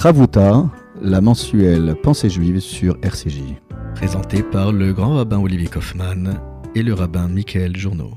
[0.00, 0.70] Ravuta,
[1.02, 3.40] la mensuelle Pensée juive sur RCJ.
[3.96, 6.38] Présenté par le grand rabbin Olivier Kaufmann
[6.76, 8.12] et le rabbin Michael Journeau.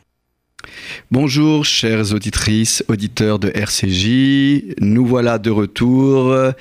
[1.10, 6.54] Bonjour chères auditrices, auditeurs de RCJ, nous voilà de retour.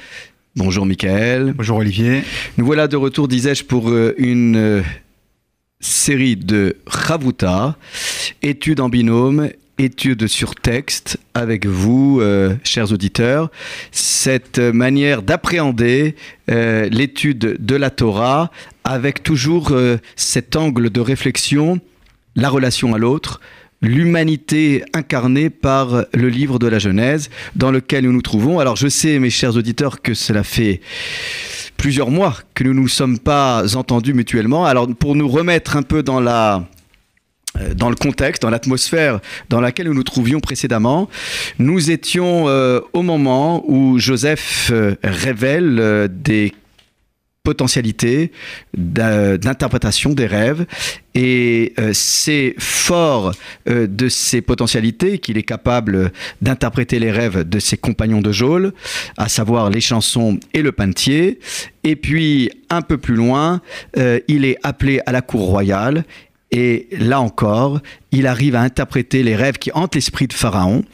[0.57, 1.53] Bonjour Michael.
[1.55, 2.23] Bonjour Olivier.
[2.57, 4.83] Nous voilà de retour, disais-je, pour euh, une euh,
[5.81, 7.77] série de Ravuta,
[8.41, 9.51] études en binôme
[9.85, 13.51] étude sur texte avec vous, euh, chers auditeurs,
[13.93, 16.17] cette manière d'appréhender
[16.51, 18.51] euh, l'étude de la Torah
[18.85, 21.81] avec toujours euh, cet angle de réflexion,
[22.37, 23.41] la relation à l'autre,
[23.83, 28.59] l'humanité incarnée par le livre de la Genèse dans lequel nous nous trouvons.
[28.59, 30.81] Alors je sais, mes chers auditeurs, que cela fait
[31.79, 34.67] plusieurs mois que nous ne nous sommes pas entendus mutuellement.
[34.67, 36.69] Alors pour nous remettre un peu dans la
[37.75, 41.09] dans le contexte, dans l'atmosphère dans laquelle nous nous trouvions précédemment.
[41.59, 46.55] Nous étions euh, au moment où Joseph euh, révèle des
[47.43, 48.33] potentialités
[48.75, 50.67] d'interprétation des rêves
[51.15, 53.33] et c'est fort
[53.67, 58.75] de ces potentialités qu'il est capable d'interpréter les rêves de ses compagnons de geôle,
[59.17, 61.41] à savoir les chansons et le pantier.
[61.83, 63.63] Et puis un peu plus loin,
[63.97, 66.05] il est appelé à la cour royale
[66.51, 67.81] et là encore,
[68.13, 70.85] il arrive à interpréter les rêves qui hantent l'esprit de Pharaon,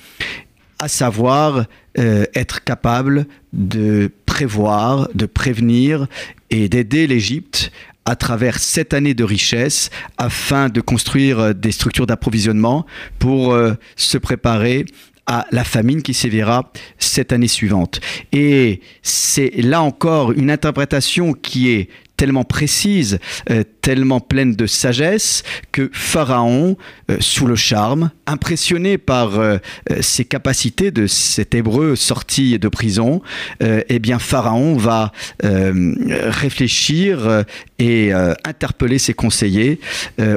[0.78, 1.64] à savoir
[1.98, 6.06] euh, être capable de prévoir, de prévenir
[6.50, 7.72] et d'aider l'Égypte
[8.04, 12.84] à travers sept années de richesse afin de construire euh, des structures d'approvisionnement
[13.18, 14.84] pour euh, se préparer
[15.26, 18.00] à la famine qui sévira cette année suivante.
[18.32, 23.18] Et c'est là encore une interprétation qui est tellement précise,
[23.50, 26.76] euh, tellement pleine de sagesse, que Pharaon,
[27.10, 29.58] euh, sous le charme, impressionné par euh,
[30.00, 33.20] ses capacités de cet hébreu sorti de prison,
[33.60, 37.44] eh bien Pharaon va réfléchir
[37.78, 38.12] et
[38.44, 39.80] interpeller ses conseillers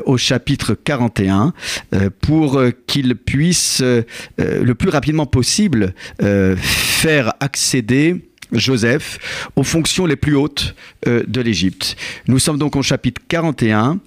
[0.06, 1.54] au chapitre 41
[2.22, 10.76] pour qu'ils puissent le plus rapidement possible faire accéder Joseph aux fonctions les plus hautes
[11.08, 11.95] euh, de l'Égypte.
[12.27, 13.99] Nous sommes donc au chapitre 41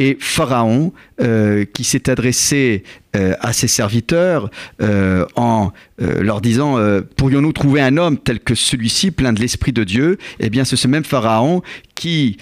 [0.00, 2.84] et Pharaon euh, qui s'est adressé
[3.14, 4.50] euh, à ses serviteurs
[4.80, 6.78] euh, en leur disant
[7.18, 10.16] pourrions-nous trouver un homme tel que celui-ci plein de l'esprit de Dieu?
[10.38, 11.60] Eh bien, c'est ce même Pharaon
[11.94, 12.38] qui,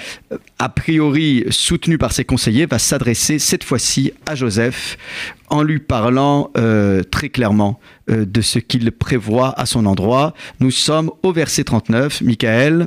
[0.61, 4.97] a priori soutenu par ses conseillers, va s'adresser cette fois-ci à Joseph
[5.49, 6.53] en lui parlant
[7.11, 10.35] très clairement de ce qu'il prévoit à son endroit.
[10.61, 12.21] Nous sommes au verset 39.
[12.21, 12.87] Michael.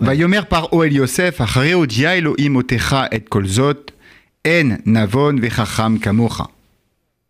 [0.00, 3.93] Vayomer par Oel Yosef, Reodia Elohim Otecha et Kolzot,
[4.46, 6.50] en Navon Vechacham Kamocha.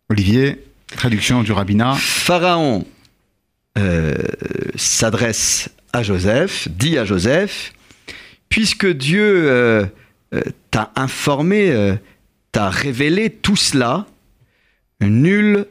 [0.09, 1.95] Olivier, traduction du rabbinat.
[1.95, 2.85] Pharaon
[3.77, 4.15] euh,
[4.75, 7.73] s'adresse à Joseph, dit à Joseph,
[8.49, 9.85] puisque Dieu euh,
[10.33, 11.95] euh, t'a informé,
[12.51, 14.05] t'a révélé tout cela,
[14.99, 15.67] nul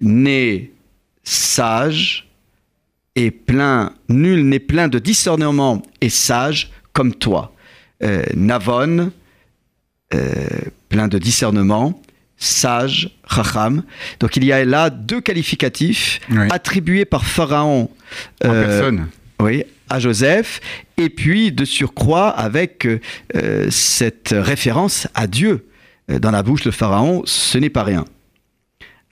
[0.00, 0.72] n'est
[1.22, 2.28] sage
[3.14, 7.54] et plein, nul n'est plein de discernement et sage comme toi.
[8.34, 9.12] Navon,
[10.90, 12.02] plein de discernement,
[12.36, 13.82] sage, Chacham.
[14.18, 16.48] Donc il y a là deux qualificatifs Oui.
[16.50, 17.88] attribués par Pharaon
[18.44, 19.06] En euh, personne.
[19.40, 20.60] oui, à Joseph,
[20.98, 25.64] et puis de surcroît avec euh, cette référence à Dieu
[26.10, 28.04] euh, dans la bouche de Pharaon, ce n'est pas rien.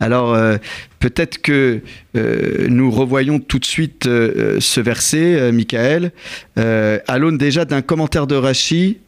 [0.01, 0.59] Alors euh,
[1.01, 1.81] peut-être que
[2.17, 6.13] euh, nous revoyons tout de suite euh, ce verset, Michael,
[6.57, 8.99] à l'aune déjà d'un commentaire de Rachi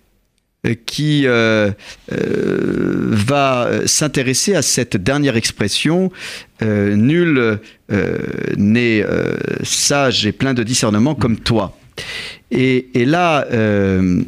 [0.87, 1.71] qui euh,
[2.13, 6.13] euh, va euh, s'intéresser à cette dernière expression
[6.63, 8.19] euh, nul euh,
[8.57, 11.77] n'est euh, sage et plein de discernement comme toi.
[12.51, 14.23] Et, là, euh,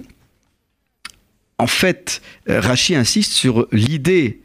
[1.58, 4.41] en fait, euh, Rachi insiste sur l'idée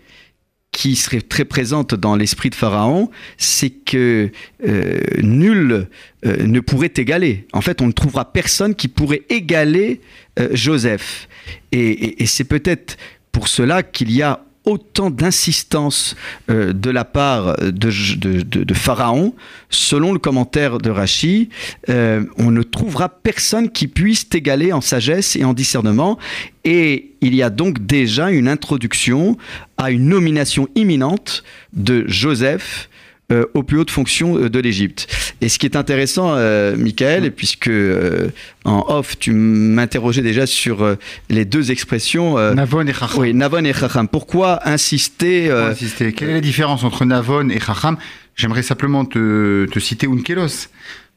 [0.78, 4.30] qui serait très présente dans l'esprit de Pharaon, c'est que
[4.64, 5.88] euh, nul
[6.24, 7.48] euh, ne pourrait égaler.
[7.52, 10.02] En fait, on ne trouvera personne qui pourrait égaler
[10.40, 11.30] euh, Joseph.
[11.72, 12.96] Et, c'est peut-être
[13.32, 16.16] pour cela qu'il y a autant d'insistance
[16.50, 19.34] euh, de la part de, Pharaon,
[19.70, 21.50] selon le commentaire de Rachi,
[21.90, 26.20] euh, on ne trouvera personne qui puisse égaler en sagesse et en discernement.
[26.66, 29.38] Et il y a donc déjà une introduction
[29.78, 32.90] à une nomination imminente de Joseph
[33.32, 35.08] euh, aux plus hautes fonctions euh, de l'Égypte.
[35.42, 38.30] Et ce qui est intéressant, euh, Michael, et puisque euh,
[38.64, 40.96] en off, tu m'interrogeais déjà sur
[41.30, 42.38] les deux expressions.
[42.54, 43.20] Navon et Chacham.
[43.22, 44.08] oui, Navon et Chacham.
[44.08, 46.14] Pourquoi insister Pour euh, insister?
[46.14, 47.98] Quelle est la différence entre Navon et Chacham?
[48.36, 50.68] J'aimerais simplement te, te citer Unkelos.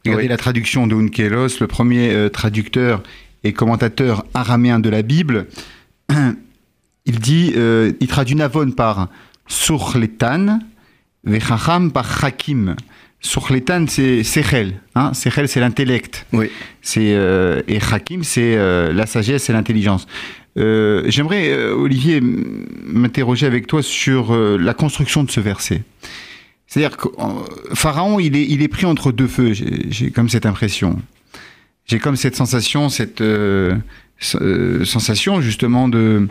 [0.05, 0.29] Regardez Oui.
[0.29, 3.03] la traduction de Unkelos, le premier traducteur
[3.45, 5.47] et commentateur araméen de la Bible.
[7.07, 7.53] Il dit,
[8.01, 9.09] il traduit Navon par
[9.49, 10.59] Surletan,
[11.25, 12.77] Vechacham par Hakim.
[13.23, 14.81] Surletan, c'est Sechel.
[14.95, 15.13] Hein?
[15.13, 16.27] Sechel, c'est l'intellect.
[16.33, 16.51] Oui.
[16.81, 20.07] C'est euh, et Hakim, c'est euh, la sagesse et l'intelligence.
[20.57, 25.83] Euh, J'aimerais, Olivier, m'interroger avec toi sur la construction de ce verset.
[26.67, 27.09] C'est-à-dire que
[27.75, 29.53] Pharaon, il est, il est pris entre deux feux.
[29.53, 30.99] J'ai comme cette impression.
[31.87, 33.23] J'ai comme cette sensation, cette
[34.85, 36.29] sensation justement de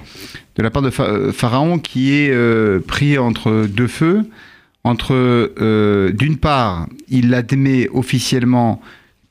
[0.57, 4.23] de la part de Pha- Pharaon qui est pris entre deux feux.
[4.83, 5.13] Entre,
[5.59, 8.81] euh, d'une part, il admet officiellement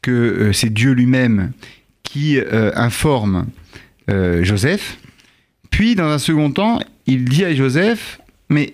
[0.02, 1.52] que euh, c'est Dieu lui-même
[2.02, 3.46] qui euh, informe
[4.40, 4.96] Joseph.
[5.68, 8.72] Puis, dans un second temps, il dit à Joseph, mais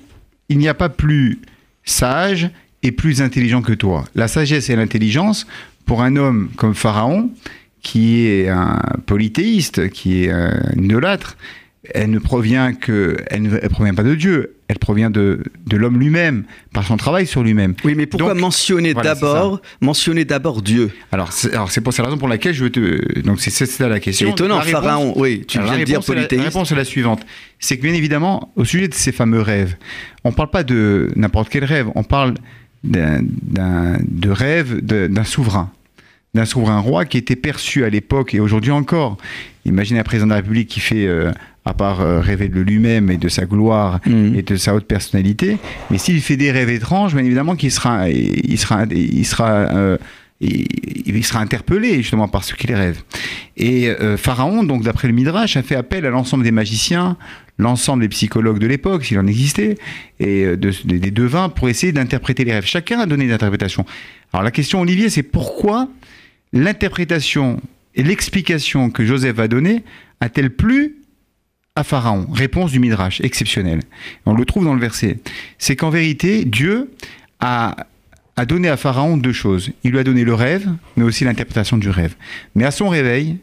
[0.49, 1.41] il n'y a pas plus
[1.83, 2.51] sage
[2.85, 4.05] et plus intelligent que toi.
[4.15, 5.49] La sagesse et l'intelligence,
[5.87, 7.33] pour un homme comme Pharaon,
[7.83, 11.37] qui est un polythéiste, qui est un idolâtre,
[11.93, 16.85] elle ne que, ne provient pas de Dieu, elle provient de, de l'homme lui-même, par
[16.87, 17.75] son travail sur lui-même.
[17.85, 20.91] Oui, mais pourquoi Donc, mentionner voilà, d'abord, mentionner d'abord Dieu?
[21.13, 23.21] Alors, c'est pour cette raison pour laquelle je veux te.
[23.21, 24.27] Donc, c'est ça la question.
[24.29, 25.13] C'est étonnant, réponse- Pharaon.
[25.17, 26.45] Oui, tu viens de dire est la- La polythéiste.
[26.45, 27.21] réponse est la suivante.
[27.59, 29.77] C'est que, bien évidemment, au sujet de ces fameux rêves,
[30.25, 32.35] on ne parle pas de n'importe quel rêve, on parle
[32.83, 35.71] d'un- de rêve d'un souverain.
[36.35, 39.19] D'un souverain roi qui était perçu à l'époque et aujourd'hui encore.
[39.67, 41.31] Imaginez un président de la République qui fait, euh,
[41.65, 44.35] à part euh, rêver de lui-même et de sa gloire Mhm.
[44.37, 45.59] et de sa haute personnalité,
[45.91, 49.97] mais s'il fait des rêves étranges, bien évidemment qu'il sera, il sera, il sera, euh,
[50.41, 53.03] il sera interpellé justement par ce qu'il rêve.
[53.57, 57.17] Et euh, Pharaon, donc d'après le Midrash, a fait appel à l'ensemble des magiciens,
[57.57, 59.77] l'ensemble des psychologues de l'époque, s'il en existait,
[60.21, 62.67] et de- des- devins pour essayer d'interpréter les rêves.
[62.67, 63.87] Chacun a donné une interprétation.
[64.33, 65.89] Alors la question, Olivier, c'est pourquoi
[66.53, 67.61] l'interprétation
[67.95, 69.85] et l'explication que Joseph va donner
[70.21, 70.97] a-t-elle plu
[71.77, 73.81] à Pharaon Réponse du Midrash, exceptionnelle.
[74.27, 75.19] On le trouve dans le verset.
[75.59, 76.93] C'est qu'en vérité, Dieu
[77.41, 77.75] a,
[78.37, 79.73] a donné à Pharaon deux choses.
[79.83, 82.15] Il lui a donné le rêve, mais aussi l'interprétation du rêve.
[82.55, 83.39] Mais à son réveil,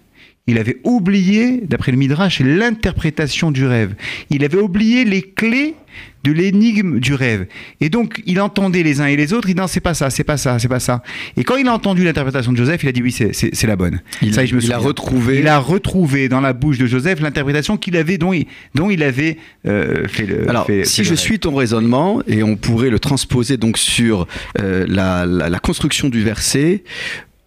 [0.52, 3.94] il avait oublié, d'après le Midrash, l'interprétation du rêve.
[4.30, 5.76] Il avait oublié les clés
[6.24, 7.48] de l'énigme du rêve.
[7.82, 10.10] Et donc, il entendait les uns et les autres, il dit non, c'est pas ça,
[10.10, 11.02] c'est pas ça, c'est pas ça.
[11.36, 14.02] Et quand il a entendu l'interprétation de Joseph, il a dit oui, c'est- la bonne.
[14.22, 15.40] Il, ça, je me il a retrouvé.
[15.40, 18.46] Il a retrouvé dans la bouche de Joseph l'interprétation qu'il avait, dont il,
[18.76, 19.38] dont il avait
[19.68, 20.50] euh, fait le.
[20.50, 21.20] Alors, fait- si fait le je rêve.
[21.20, 24.28] suis ton raisonnement, et on pourrait le transposer donc sur
[24.60, 26.84] euh, la, la- la construction du verset,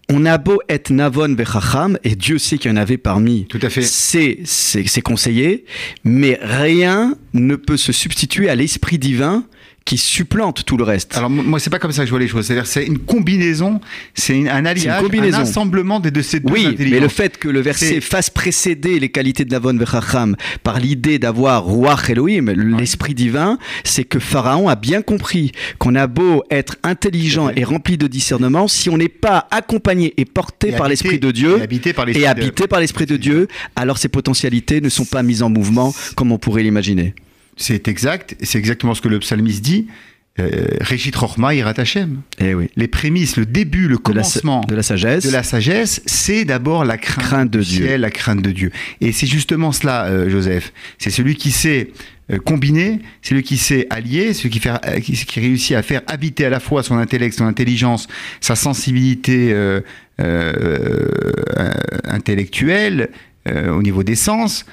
[0.09, 3.59] on a beau être Navon Bechacham, et Dieu sait qu'il y en avait parmi Tout
[3.61, 3.81] à fait.
[3.81, 5.65] ses, ses- ses conseillers,
[6.03, 9.45] mais rien ne peut se substituer à l'esprit divin
[9.85, 11.15] qui supplante tout le reste.
[11.15, 12.47] Alors moi c'est pas comme ça que je vois les choses.
[12.47, 13.79] C'est-à-dire c'est une combinaison,
[14.15, 17.61] c'est un alliage, un assemblement de, de ces deux Oui, mais le fait que le
[17.61, 22.49] verset fasse précéder les qualités de Navon Vechacham par l'idée d'avoir Ruach Elohim,
[22.79, 27.97] l'esprit divin, c'est que Pharaon a bien compris qu'on a beau être intelligent et rempli
[27.99, 31.61] de discernement, si on n'est pas accompagné et porté Et par l'esprit de Dieu et
[31.61, 35.21] habité par l'esprit de- habité par l'esprit de Dieu, alors ses potentialités ne sont pas
[35.21, 37.13] mises en mouvement comme on pourrait l'imaginer.
[37.57, 39.87] C'est exact, c'est exactement ce que le psalmiste dit.
[40.37, 42.19] Euh, Réchit Rochma Irat Hashem.
[42.39, 42.69] Eh oui.
[42.75, 45.23] Les prémices, le début, le De la, sa- commencement de la sagesse.
[45.25, 47.85] de la sagesse, c'est d'abord la crainte, Crainte de Dieu.
[47.85, 48.71] ciel, la crainte de Dieu.
[48.99, 50.73] Et c'est justement cela, euh, Joseph.
[50.97, 51.91] C'est celui qui sait
[52.33, 56.01] euh, combiner, c'est celui qui sait allier, celui qui, fait, qui, qui réussit à faire
[56.07, 58.07] habiter à la fois son intellect, son intelligence,
[58.41, 59.79] sa sensibilité euh,
[60.19, 60.51] euh,
[61.57, 61.71] euh,
[62.03, 63.09] intellectuelle
[63.47, 64.65] euh, au niveau des sens,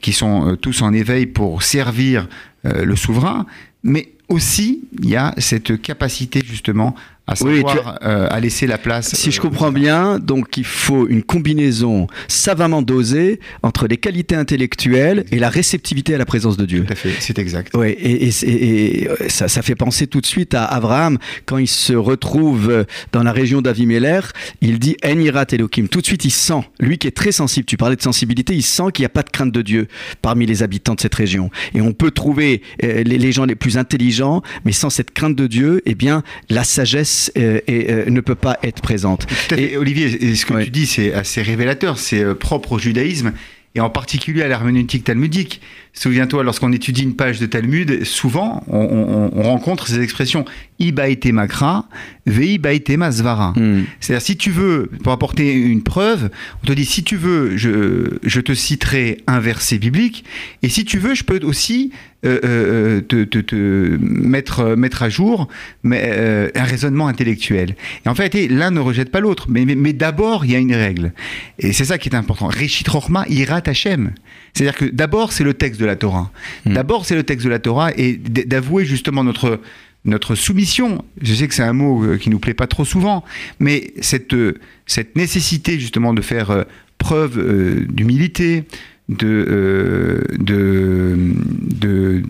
[0.00, 2.28] qui sont euh, tous en éveil pour servir
[2.64, 3.46] euh, le souverain,
[3.82, 6.94] mais aussi il y a cette capacité justement
[7.30, 9.14] à Oui, savoir euh, à laisser la place.
[9.14, 14.34] Si je euh, comprends bien, donc il faut une combinaison savamment dosée entre les qualités
[14.34, 16.84] intellectuelles et la réceptivité à la présence de Dieu.
[16.84, 17.72] Tout à fait, c'est exact.
[17.76, 21.58] Oui, et, et- et- et ça, ça fait penser tout de suite à Abraham quand
[21.58, 24.24] il se retrouve dans la région d'Avimelech.
[24.60, 25.86] Il dit Enirat Elohim.
[25.88, 28.62] Tout de suite, il sent, lui qui est très sensible, tu parlais de sensibilité, il
[28.62, 29.86] sent qu'il n'y a pas de crainte de Dieu
[30.22, 31.50] parmi les habitants de cette région.
[31.74, 35.36] Et on peut trouver euh, les, les gens les plus intelligents, mais sans cette crainte
[35.36, 39.26] de Dieu, eh bien, la sagesse euh, est- euh, ne peut pas être présente.
[39.26, 39.72] Tout à fait.
[39.72, 43.32] Et- Olivier, et ce que tu dis, c'est assez révélateur, c'est euh, propre au judaïsme
[43.76, 45.60] et en particulier à l'herméneutique talmudique.
[45.92, 50.44] Souviens-toi, lorsqu'on étudie une page de Talmud, souvent on, on- on rencontre ces expressions
[50.80, 51.86] Ibaite makra,
[52.26, 53.52] veibaite masvara.
[53.56, 53.82] Hmm.
[54.00, 56.30] C'est-à-dire, si tu veux, pour apporter une preuve,
[56.62, 60.24] on te dit, si tu veux, je, je te citerai un verset biblique,
[60.62, 61.92] et si tu veux, je peux aussi
[62.26, 65.48] euh, euh, te, te- te mettre, mettre à jour
[65.82, 67.76] mais, euh, un raisonnement intellectuel.
[68.04, 69.46] Et en fait, l'un ne rejette pas l'autre.
[69.48, 71.12] Mais, mais, mais d'abord, il y a une règle.
[71.58, 72.48] Et c'est ça qui est important.
[72.48, 74.12] Reshit Rochma, Irat Hashem.
[74.52, 76.30] C'est-à-dire que d'abord, c'est le texte de la Torah.
[76.66, 76.74] Mm.
[76.74, 79.60] D'abord, c'est le texte de la Torah et d'avouer justement notre,
[80.04, 81.04] notre soumission.
[81.22, 83.24] Je sais que c'est un mot euh, qui nous plaît pas trop souvent,
[83.60, 86.64] mais cette, euh, cette nécessité justement de faire euh,
[86.98, 88.64] preuve euh, d'humilité,
[89.10, 91.32] de, euh, de,
[91.80, 92.22] de,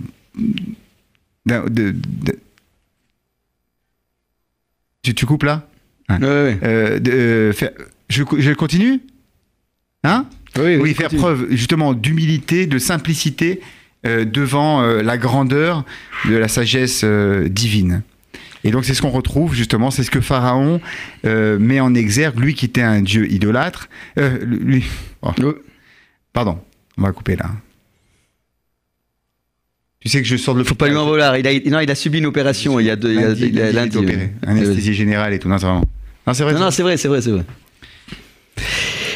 [1.47, 2.39] de- de-
[5.03, 5.67] Tu, tu coupes là?
[6.09, 6.59] Ouais, ouais.
[6.63, 7.71] Euh, euh, faire-
[8.09, 9.01] je, je continue?
[10.05, 10.27] Hein?
[10.59, 11.21] Oui, oui, faire continue.
[11.21, 13.61] preuve justement d'humilité, de simplicité
[14.07, 15.85] euh, devant la grandeur
[16.29, 18.03] de la sagesse divine.
[18.65, 20.81] Et donc c'est ce qu'on retrouve justement, c'est ce que Pharaon
[21.25, 23.89] met en exergue, lui qui était un dieu idolâtre.
[24.17, 24.85] Lui,
[25.23, 25.31] oh,
[26.35, 26.59] pardon,
[26.99, 27.51] on va couper là.
[30.01, 31.37] Tu sais que je sors de Faut pas lui en vouloir.
[31.37, 33.29] Il a, non, il a subi une opération il y a, deux, il y a,
[33.29, 34.29] Lundi, il a lundi, lundi.
[34.47, 35.49] Anesthésie générale et tout.
[35.49, 35.85] Non, c'est vraiment.
[36.27, 36.55] Non, c'est vrai.
[36.55, 37.45] Non, non, c'est vrai, c'est vrai, c'est vrai.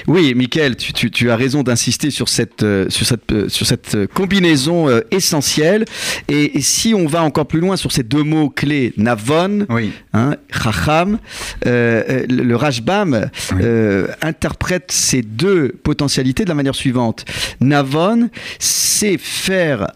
[0.06, 3.66] Oui, Michael, tu, tu- tu as raison d'insister sur cette, euh, sur cette, euh, sur
[3.66, 5.84] cette euh, combinaison essentielle.
[6.28, 9.92] Et, et si on va encore plus loin sur ces deux mots clés, Navon, Oui.
[10.12, 11.18] hein, Chacham,
[11.66, 13.30] euh, le, Rashbam
[13.60, 17.24] euh, interprète ces deux potentialités de la manière suivante.
[17.60, 19.86] Navon, c'est faire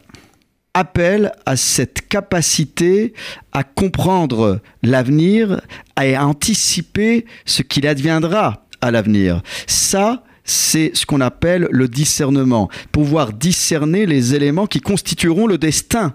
[0.74, 3.12] appel à cette capacité
[3.52, 5.60] à comprendre l'avenir
[6.00, 9.42] et à anticiper ce qu'il adviendra à l'avenir.
[9.66, 12.68] Ça, c'est ce qu'on appelle le discernement.
[12.90, 16.14] Pouvoir discerner les éléments qui constitueront le destin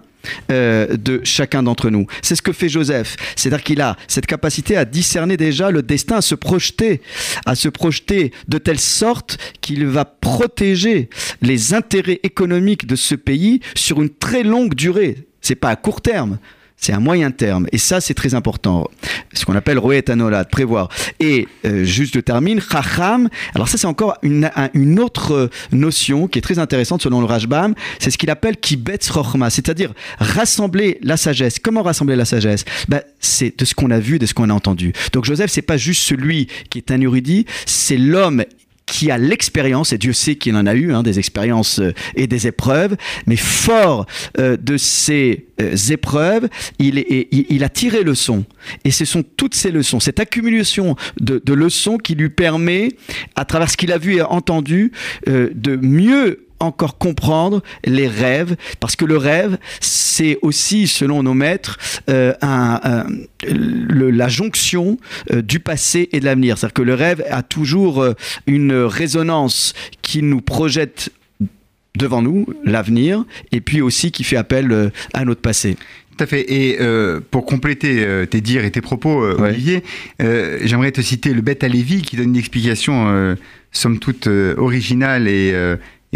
[0.50, 2.06] euh, de chacun d'entre nous.
[2.22, 3.16] C'est ce que fait Joseph.
[3.36, 7.02] C'est-à-dire qu'il a cette capacité à discerner déjà le destin, à se projeter,
[7.46, 11.10] à se projeter de telle sorte qu'il va protéger
[11.42, 15.28] les intérêts économiques de ce pays sur une très longue durée.
[15.40, 16.38] C'est pas à court terme.
[16.84, 17.66] C'est à moyen terme.
[17.72, 18.86] Et ça, c'est très important.
[19.32, 20.90] Ce qu'on appelle Roet Anolad, prévoir.
[21.18, 23.30] Et euh, juste je termine, Chacham.
[23.54, 27.20] Alors ça, c'est encore une, un- une autre euh, notion qui est très intéressante selon
[27.20, 27.74] le Rajbam.
[27.98, 31.58] C'est ce qu'il appelle Kibetz Rochma, c'est-à-dire rassembler la sagesse.
[31.58, 32.66] Comment rassembler la sagesse?
[32.88, 34.92] Ben, C'est de ce qu'on a vu, de ce qu'on a entendu.
[35.14, 38.44] Donc Joseph, c'est pas juste celui qui est un érudit, c'est l'homme
[38.86, 42.26] qui a l'expérience, et Dieu sait qu'il en a eu, hein, des expériences euh, et
[42.26, 44.06] des épreuves, mais fort
[44.38, 46.48] euh, de ces euh, épreuves,
[46.78, 48.44] il, a tiré leçon.
[48.84, 52.90] Et ce sont toutes ces leçons, cette accumulation de, leçons qui lui permet,
[53.36, 54.92] à travers ce qu'il a vu et entendu,
[55.26, 61.78] de mieux encore comprendre les rêves, parce que le rêve, c'est aussi, selon nos maîtres,
[62.08, 63.06] euh, un- un-
[63.48, 64.98] le- la jonction
[65.32, 66.56] euh, du passé et de l'avenir.
[66.56, 68.12] C'est-à-dire que le rêve a toujours euh,
[68.46, 71.10] une résonance qui nous projette
[71.96, 75.76] devant nous l'avenir, et puis aussi qui fait appel à notre passé.
[76.16, 76.52] Tout à fait.
[76.52, 79.50] Et euh, pour compléter euh, tes dires et tes propos, euh, Ouais.
[79.50, 79.82] Olivier,
[80.20, 83.36] j'aimerais te citer le Beth Alevi qui donne une explication,
[83.72, 85.52] somme toute, originale et,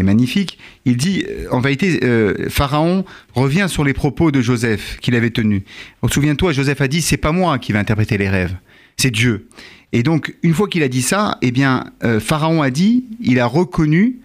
[0.02, 0.58] magnifique.
[0.84, 5.30] Il dit, euh, en vérité, euh, Pharaon revient sur les propos de Joseph qu'il avait
[5.30, 5.62] tenus.
[6.02, 8.54] Donc, Souviens-toi, Joseph a dit, c'est pas moi qui vais interpréter les rêves,
[8.96, 9.48] c'est Dieu.
[9.92, 13.40] Et donc, une fois qu'il a dit ça, eh bien, euh, Pharaon a dit, il
[13.40, 14.18] a reconnu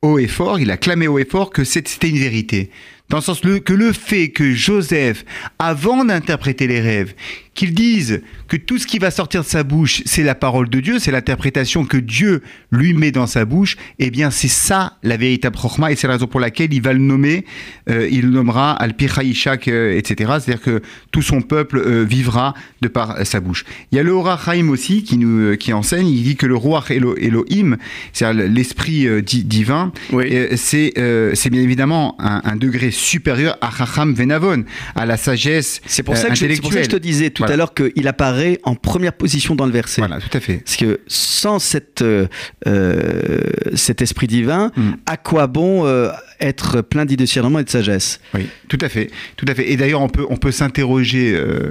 [0.00, 2.70] haut et fort, il a clamé haut et fort que c'était une vérité.
[3.08, 5.24] Dans le sens que le fait que Joseph,
[5.58, 7.14] avant d'interpréter les rêves,
[7.54, 10.80] qu'il dise que tout ce qui va sortir de sa bouche, c'est la parole de
[10.80, 15.16] Dieu, c'est l'interprétation que Dieu lui met dans sa bouche, eh bien c'est ça la
[15.16, 17.44] véritable Chokhmah, et c'est la raison pour laquelle il va le nommer,
[17.90, 20.32] euh, il le nommera Al-Pichaïchak, euh, etc.
[20.40, 20.80] C'est-à-dire que
[21.10, 23.64] tout son peuple euh, vivra de par euh, sa bouche.
[23.90, 26.46] Il y a le Hora Chaim aussi qui, nous, euh, qui enseigne, il dit que
[26.46, 27.76] le roi Elo- Elohim,
[28.12, 30.24] c'est-à-dire l'esprit euh, di- divin, Oui.
[30.32, 35.82] euh, c'est euh, bien évidemment un, un degré supérieur à Chacham Venavon, à la sagesse
[35.86, 37.54] C'est pour, euh, ça que je- pour ça que je te disais tout Voilà.
[37.54, 40.00] à l'heure qu'il apparaît en première position dans le verset.
[40.00, 40.58] Voilà, tout à fait.
[40.58, 42.26] Parce que sans cette, euh,
[42.66, 43.40] euh,
[43.74, 44.92] cet esprit divin, Mm.
[45.06, 48.20] à quoi bon euh, être plein de discernement et de sagesse?
[48.34, 49.70] Oui, tout à fait, tout à fait.
[49.70, 51.70] Et d'ailleurs, on peut, on peut s'interroger euh,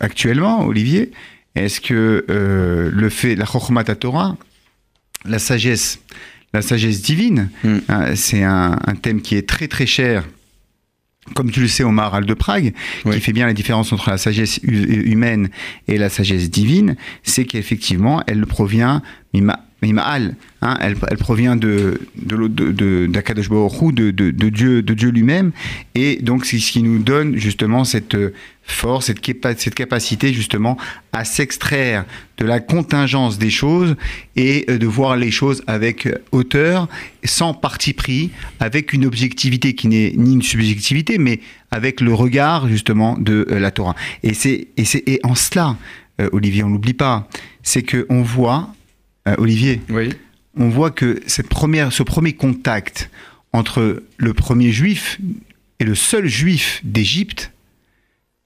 [0.00, 1.10] actuellement, Olivier,
[1.54, 4.36] est-ce que le fait, la Chokhmat Torah,
[5.24, 5.98] la sagesse,
[6.54, 7.76] la sagesse divine, Mm.
[7.88, 10.24] hein, c'est un, un thème qui est très très cher.
[11.34, 12.74] Comme tu le sais, Omar Al de Prague,
[13.04, 13.14] Oui.
[13.14, 15.50] qui fait bien la différence entre la sagesse hu- humaine
[15.86, 19.02] et la sagesse divine, c'est qu'effectivement, elle provient
[19.32, 25.50] mima Hein, elle, provient de de de Dieu de Dieu lui-même
[25.96, 30.32] et donc c'est ce qui nous donne justement cette euh, force, cette, capa- cette capacité
[30.32, 30.78] justement
[31.12, 32.04] à s'extraire
[32.38, 33.96] de la contingence des choses
[34.36, 36.88] et euh, de voir les choses avec euh, hauteur,
[37.24, 41.40] sans parti pris, avec une objectivité qui n'est ni une subjectivité, mais
[41.72, 43.96] avec le regard justement de la Torah.
[44.22, 45.76] Et c'est et et en cela,
[46.30, 47.28] Olivier, on n'oublie pas,
[47.64, 48.72] c'est que on voit,
[49.28, 50.10] euh, Olivier, Oui.
[50.56, 53.10] on voit que cette première, ce premier contact
[53.52, 55.18] entre le premier juif
[55.80, 57.52] et le seul juif d'Égypte,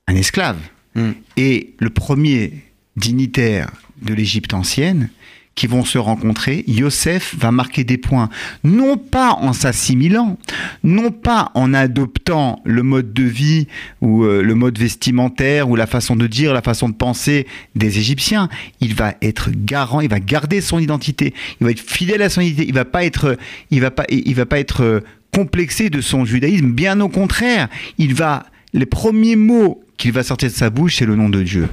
[0.09, 0.59] un esclave,
[0.95, 1.11] Mm.
[1.37, 2.65] et le premier
[2.97, 5.11] dignitaire de l'Égypte ancienne,
[5.57, 8.29] qui vont se rencontrer, Yosef va marquer des points,
[8.63, 10.39] non pas en s'assimilant,
[10.85, 13.67] non pas en adoptant le mode de vie
[14.03, 17.99] ou euh, le mode vestimentaire ou la façon de dire, la façon de penser des
[17.99, 18.51] Égyptiens.
[18.81, 22.43] Il va être garant, il va garder son identité, il va être fidèle à son
[22.43, 23.39] identité, il va pas être,
[23.71, 25.01] il va pas, il va pas être euh,
[25.33, 26.73] complexé de son judaïsme.
[26.73, 28.45] Bien au contraire, il va
[28.75, 31.67] les premiers mots qu'il va sortir de sa bouche, c'est le nom de Dieu.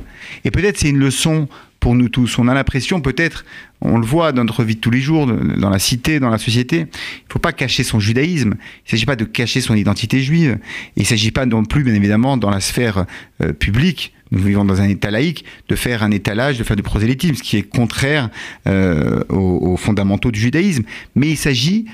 [0.46, 1.50] Et peut-être c'est une leçon
[1.84, 2.40] pour nous tous.
[2.40, 3.44] On a l'impression, peut-être,
[3.84, 6.38] on le voit dans notre vie de tous les jours, dans la cité, dans la
[6.38, 8.56] société, il ne faut pas cacher son judaïsme.
[8.56, 10.58] Il ne s'agit pas de cacher son identité juive.
[10.96, 13.06] Il ne s'agit pas non plus, bien évidemment, dans la sphère
[13.42, 16.82] euh, publique, nous vivons dans un État laïque, de faire un étalage, de faire du
[16.82, 18.30] prosélytisme, ce qui est contraire
[18.68, 20.84] euh, aux, aux fondamentaux du judaïsme.
[21.16, 21.86] Mais il s'agit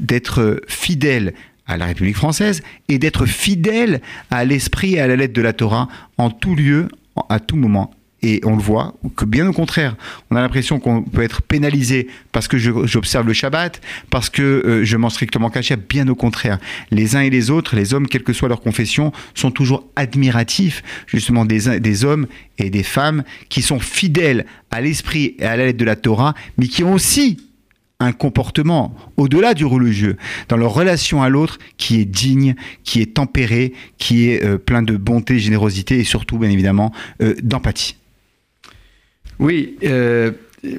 [0.00, 1.32] d'être fidèle
[1.66, 4.00] à la République française et d'être fidèle
[4.30, 5.88] à l'esprit et à la lettre de la Torah
[6.18, 6.88] en tout lieu,
[7.28, 7.92] à tout moment.
[8.28, 9.94] Et on le voit que bien au contraire,
[10.32, 13.80] on a l'impression qu'on peut être pénalisé parce que j'observe le Shabbat,
[14.10, 15.76] parce que euh, je mange strictement caché.
[15.76, 16.58] Bien au contraire,
[16.90, 20.82] les uns et les autres, les hommes, quelle que soit leur confession, sont toujours admiratifs
[21.06, 22.26] justement des, des hommes
[22.58, 26.34] et des femmes qui sont fidèles à l'esprit et à la lettre de la Torah,
[26.58, 27.36] mais qui ont aussi
[28.00, 30.16] un comportement au-delà du religieux,
[30.48, 34.82] dans leur relation à l'autre, qui est digne, qui est tempéré, qui est euh, plein
[34.82, 36.92] de bonté, générosité et surtout, bien évidemment,
[37.22, 37.96] euh, d'empathie.
[39.38, 40.32] Oui, euh,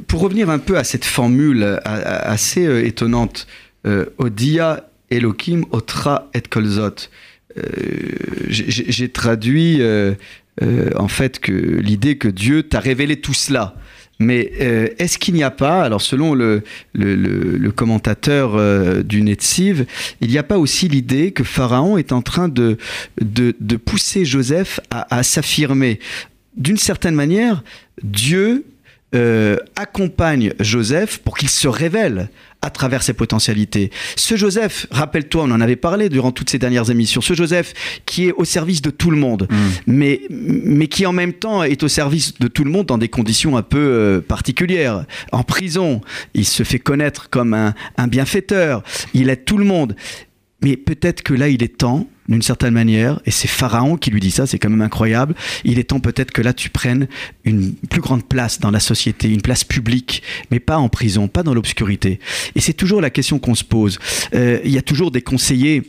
[0.07, 3.47] pour revenir un peu à cette formule assez euh, étonnante,
[3.85, 7.09] euh, Odia Elohim Otra et Kolzot.
[8.49, 9.81] J'ai- traduit
[10.95, 13.75] en fait que l'idée que Dieu t'a révélé tout cela.
[14.19, 14.51] Mais
[14.99, 16.61] est-ce qu'il n'y a pas, alors selon le,
[17.75, 19.85] commentateur du Netziv,
[20.21, 22.77] il n'y a pas aussi l'idée que Pharaon est en train de,
[23.85, 25.99] pousser Joseph à s'affirmer?
[26.57, 27.63] D'une certaine manière,
[28.03, 28.65] Dieu
[29.15, 32.29] euh, accompagne Joseph pour qu'il se révèle
[32.61, 33.91] à travers ses potentialités.
[34.15, 37.73] Ce Joseph, rappelle-toi, on en avait parlé durant toutes ces dernières émissions, ce Joseph
[38.05, 39.47] qui est au service de tout le monde,
[39.85, 43.07] mais, mais qui en même temps est au service de tout le monde dans des
[43.07, 45.05] conditions un peu euh, particulières.
[45.31, 46.01] En prison,
[46.33, 49.95] il se fait connaître comme un, un bienfaiteur, il aide tout le monde.
[50.61, 54.19] Mais peut-être que là, il est temps, d'une certaine manière, et c'est Pharaon qui lui
[54.19, 57.07] dit ça, c'est quand même incroyable, il est temps peut-être que là, tu prennes
[57.45, 61.43] une plus grande place dans la société, une place publique, mais pas en prison, pas
[61.43, 62.19] dans l'obscurité.
[62.55, 63.99] Et c'est toujours la question qu'on se pose.
[64.33, 65.83] Euh, Il y a toujours des conseillers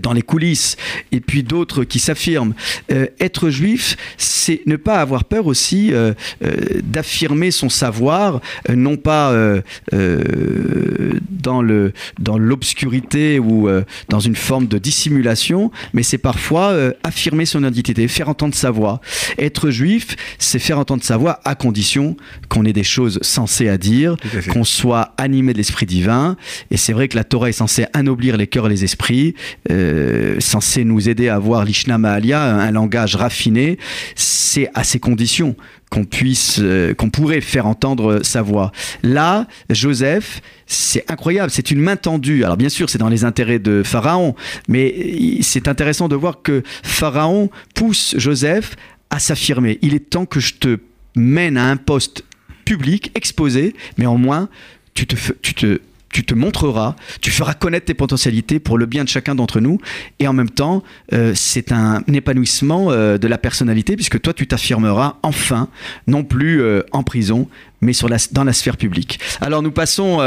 [0.00, 0.76] dans les coulisses,
[1.12, 2.54] et puis d'autres qui s'affirment.
[2.90, 8.74] Euh, être juif, c'est ne pas avoir peur aussi euh, euh, d'affirmer son savoir, euh,
[8.74, 9.60] non pas euh,
[9.92, 16.70] euh, dans le dans l'obscurité ou euh, dans une forme de dissimulation, mais c'est parfois
[16.70, 19.00] euh, affirmer son identité, faire entendre sa voix.
[19.38, 22.16] Être juif, c'est faire entendre sa voix à condition
[22.48, 24.16] qu'on ait des choses sensées à dire,
[24.50, 26.36] qu'on soit animé de l'esprit divin.
[26.70, 29.34] Et c'est vrai que la Torah est censée anoblir les cœurs et les esprits,
[29.74, 33.78] euh, censée nous aider à avoir l'Ishna Ma'alia, un langage raffiné.
[34.14, 35.56] C'est à ces conditions
[35.90, 38.72] qu'on puisse, euh, qu'on pourrait faire entendre sa voix.
[39.02, 42.44] Là, Joseph, c'est incroyable, c'est une main tendue.
[42.44, 44.34] Alors bien sûr, c'est dans les intérêts de Pharaon,
[44.68, 48.76] mais c'est intéressant de voir que Pharaon pousse Joseph
[49.10, 49.78] à s'affirmer.
[49.82, 50.78] Il est temps que je te
[51.16, 52.24] mène à un poste
[52.64, 54.48] public, exposé, mais en moins,
[54.94, 55.80] tu te, tu te,
[56.14, 59.80] tu te montreras, tu feras connaître tes potentialités pour le bien de chacun d'entre nous,
[60.20, 64.46] et en même temps, euh, c'est un épanouissement euh, de la personnalité, puisque toi, tu
[64.46, 65.68] t'affirmeras enfin,
[66.06, 67.48] non plus euh, en prison,
[67.80, 69.18] mais sur la, dans la sphère publique.
[69.40, 70.20] Alors, nous passons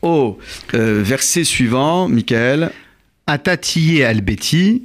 [0.00, 0.38] au
[0.72, 2.70] verset suivant, Michael.
[3.26, 4.82] Atatiye albeti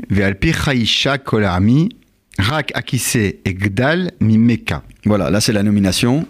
[1.24, 1.90] kolami
[2.38, 4.84] rak akise egdal mimeka.
[5.06, 6.26] Voilà, là c'est la nomination.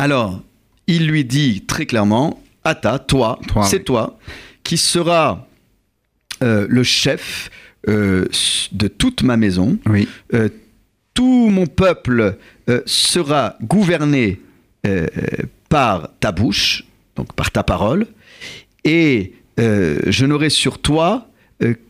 [0.00, 0.40] Alors,
[0.86, 3.84] il lui dit très clairement, Ata, toi, Toi, c'est oui.
[3.84, 4.18] toi,
[4.64, 5.46] qui sera
[6.42, 7.50] euh, le chef
[7.86, 8.24] euh,
[8.72, 9.78] de toute ma maison.
[9.84, 10.08] Oui.
[10.32, 10.48] Euh,
[11.12, 12.38] tout mon peuple
[12.70, 14.40] euh, sera gouverné
[15.68, 16.84] par ta bouche,
[17.14, 18.06] donc par ta parole,
[18.84, 21.28] et je n'aurai sur toi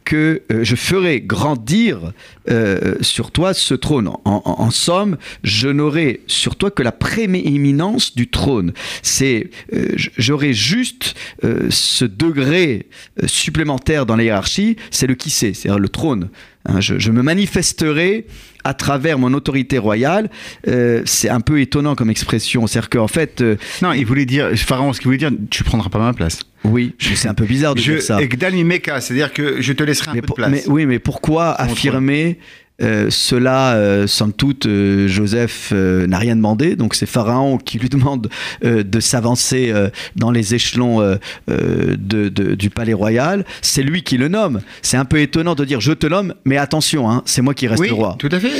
[0.04, 2.12] que euh, je ferai grandir
[2.50, 4.10] euh, sur toi ce trône.
[4.24, 8.72] En, somme, je n'aurai sur toi que la prééminence du trône.
[9.02, 12.86] C'est, euh, j'aurai juste euh, ce degré
[13.22, 16.30] euh, supplémentaire dans la hiérarchie, c'est le qui c'est, c'est-à-dire le trône.
[16.66, 18.26] Hein, je me manifesterai
[18.64, 20.30] à travers mon autorité royale.
[20.68, 22.66] Euh, c'est un peu étonnant comme expression.
[22.66, 25.88] C'est-à-dire qu'en fait, euh, Non, il voulait dire, Pharaon, ce qu'il voulait dire, tu prendras
[25.88, 26.40] pas ma place.
[26.64, 28.20] oui, c'est un peu bizarre de Je, dire ça.
[28.20, 28.52] Egdal
[29.00, 30.50] c'est-à-dire que je te laisserai un Mais peu pour- de place.
[30.52, 32.38] mais- oui, mais pourquoi affirmer
[32.82, 37.78] euh, cela euh, Somme toute, euh, Joseph euh, n'a rien demandé, donc c'est Pharaon qui
[37.78, 38.28] lui demande
[38.64, 41.16] euh, de s'avancer euh, dans les échelons euh,
[41.50, 43.44] euh, de- de- du palais royal.
[43.62, 44.60] C'est lui qui le nomme.
[44.82, 47.66] C'est un peu étonnant de dire je te nomme, mais attention, hein, c'est moi qui
[47.68, 48.16] reste oui, le roi.
[48.18, 48.52] tout à fait.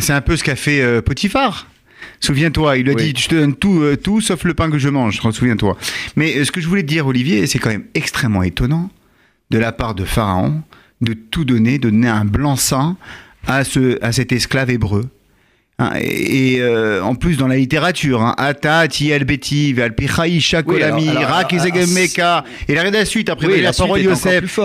[0.00, 1.66] C'est un peu ce qu'a fait euh, Potiphar.
[2.20, 3.12] Souviens-toi, il a Oui.
[3.12, 5.20] dit je te donne tout, euh, tout sauf le pain que je mange.
[5.20, 5.76] Souviens-toi.
[6.16, 8.90] Mais euh, ce que je voulais te dire, Olivier, c'est quand même extrêmement étonnant
[9.50, 10.62] de la part de Pharaon
[11.02, 12.96] de tout donner, de donner un blanc-seing
[13.46, 15.08] à, ce, à cet esclave hébreu.
[15.78, 18.88] Hein, et et, euh, en plus dans la littérature, hein, Ata,
[19.74, 22.44] Valpichaï, Shakolami, Rak, alors- Meka.
[22.66, 24.58] Et la la suite, après, Oui, la la parole Yosef.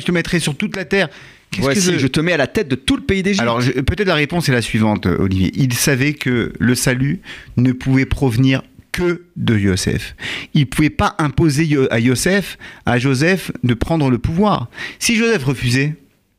[0.00, 1.08] je te mettrai sur toute la terre.
[1.52, 3.42] Qu'est-ce que Voici, je- je te mets à la tête de tout le pays d'Égypte.
[3.42, 5.52] alors je- peut-être la réponse est la suivante, Olivier.
[5.54, 7.20] Il savait que le salut
[7.56, 10.16] ne pouvait provenir que de Yosef.
[10.54, 14.68] Il ne pouvait pas imposer à Yosef, à Joseph, de prendre le pouvoir.
[14.98, 15.94] Si Joseph refusait,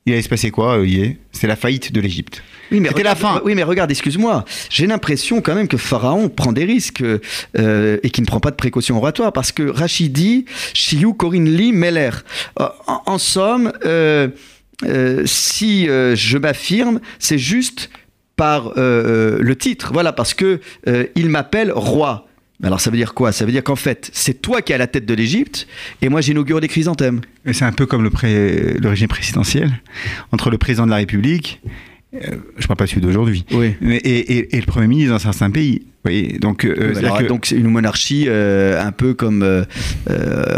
[0.06, 2.44] il allait se passer quoi, Olivier C'est la faillite de l'Égypte.
[2.72, 3.42] Oui, mais C'était la regarde- fin.
[3.46, 4.46] Oui, mais regarde, excuse-moi.
[4.70, 7.04] J'ai l'impression quand même que Pharaon prend des risques
[7.58, 11.50] euh, et qu'il ne prend pas de précautions oratoires parce que Rachid dit Shiyu Corinne
[11.50, 12.12] Li Meller.
[12.60, 14.28] Euh, En, en somme, euh,
[14.84, 17.90] euh, si euh, je m'affirme, c'est juste
[18.36, 19.92] par euh, euh, le titre.
[19.94, 22.28] Voilà, parce que euh, il m'appelle roi.
[22.64, 23.32] Alors ça veut dire quoi?
[23.32, 25.68] Ça veut dire qu'en fait, c'est toi qui es à la tête de l'Égypte
[26.02, 27.22] et moi j'inaugure les chrysanthèmes.
[27.52, 29.72] C'est un peu comme le régime présidentiel
[30.32, 31.62] entre le président de la République,
[32.24, 33.76] euh, je parle pas celui d'aujourd'hui, Oui.
[33.82, 35.84] et, et- et le Premier ministre dans certains pays.
[36.04, 39.66] Voyez donc, euh, Alors, que- Donc c'est une monarchie euh, un peu comme euh,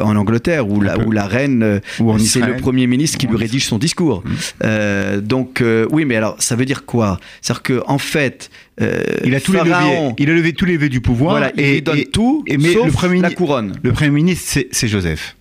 [0.03, 1.05] en Angleterre où la, peu.
[1.05, 1.79] où la reine
[2.19, 4.23] c'est le premier ministre qui lui rédige son discours.
[4.65, 7.19] Euh, donc oui, mais alors ça veut dire quoi?
[7.41, 8.49] C'est-à-dire que en fait,
[8.81, 11.31] euh, il a tous les leviers, Pharaon, il a levé tous les leviers du pouvoir.
[11.37, 13.71] voilà, il lui donne tout, et- mais sauf le premier la couronne.
[13.81, 15.36] Le Premier ministre, c'est Joseph.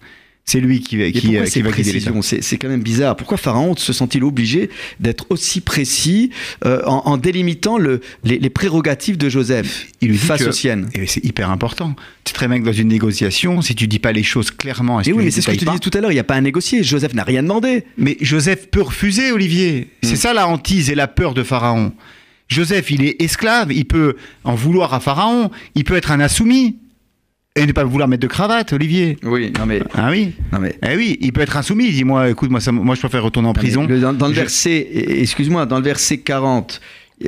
[0.48, 3.16] C'est lui qui, qui, pourquoi euh, qui va guider précisions C'est quand même bizarre.
[3.16, 6.30] Pourquoi Pharaon se sent-il obligé d'être aussi précis
[6.64, 10.88] euh, en, en délimitant le, les, les prérogatives de Joseph Il lui face aux siennes?
[10.94, 11.96] Et c'est hyper important.
[12.22, 15.10] Tu bien que dans une négociation, si tu dis pas les choses clairement, et si
[15.10, 16.14] Et tu oui, les mais c'est ce que te détailles disais tout à l'heure, il
[16.14, 16.84] n'y a pas à négocier.
[16.84, 17.82] Joseph n'a rien demandé.
[17.98, 19.88] Mais Joseph peut refuser, Olivier.
[20.04, 20.06] Mm.
[20.06, 21.92] C'est ça la hantise et la peur de Pharaon.
[22.48, 26.76] Joseph, il est esclave, il peut en vouloir à Pharaon, il peut être un insoumis
[27.56, 29.16] et ne pas vouloir mettre de cravate, Olivier.
[29.24, 31.86] Oui, non mais, Ah oui non mais Eh oui, il peut être insoumis.
[31.88, 33.86] Il dit moi, écoute, moi, ça- moi, je préfère retourner en prison.
[33.86, 36.80] Le- dans, dans le Je- verset, excuse-moi, dans le verset 40,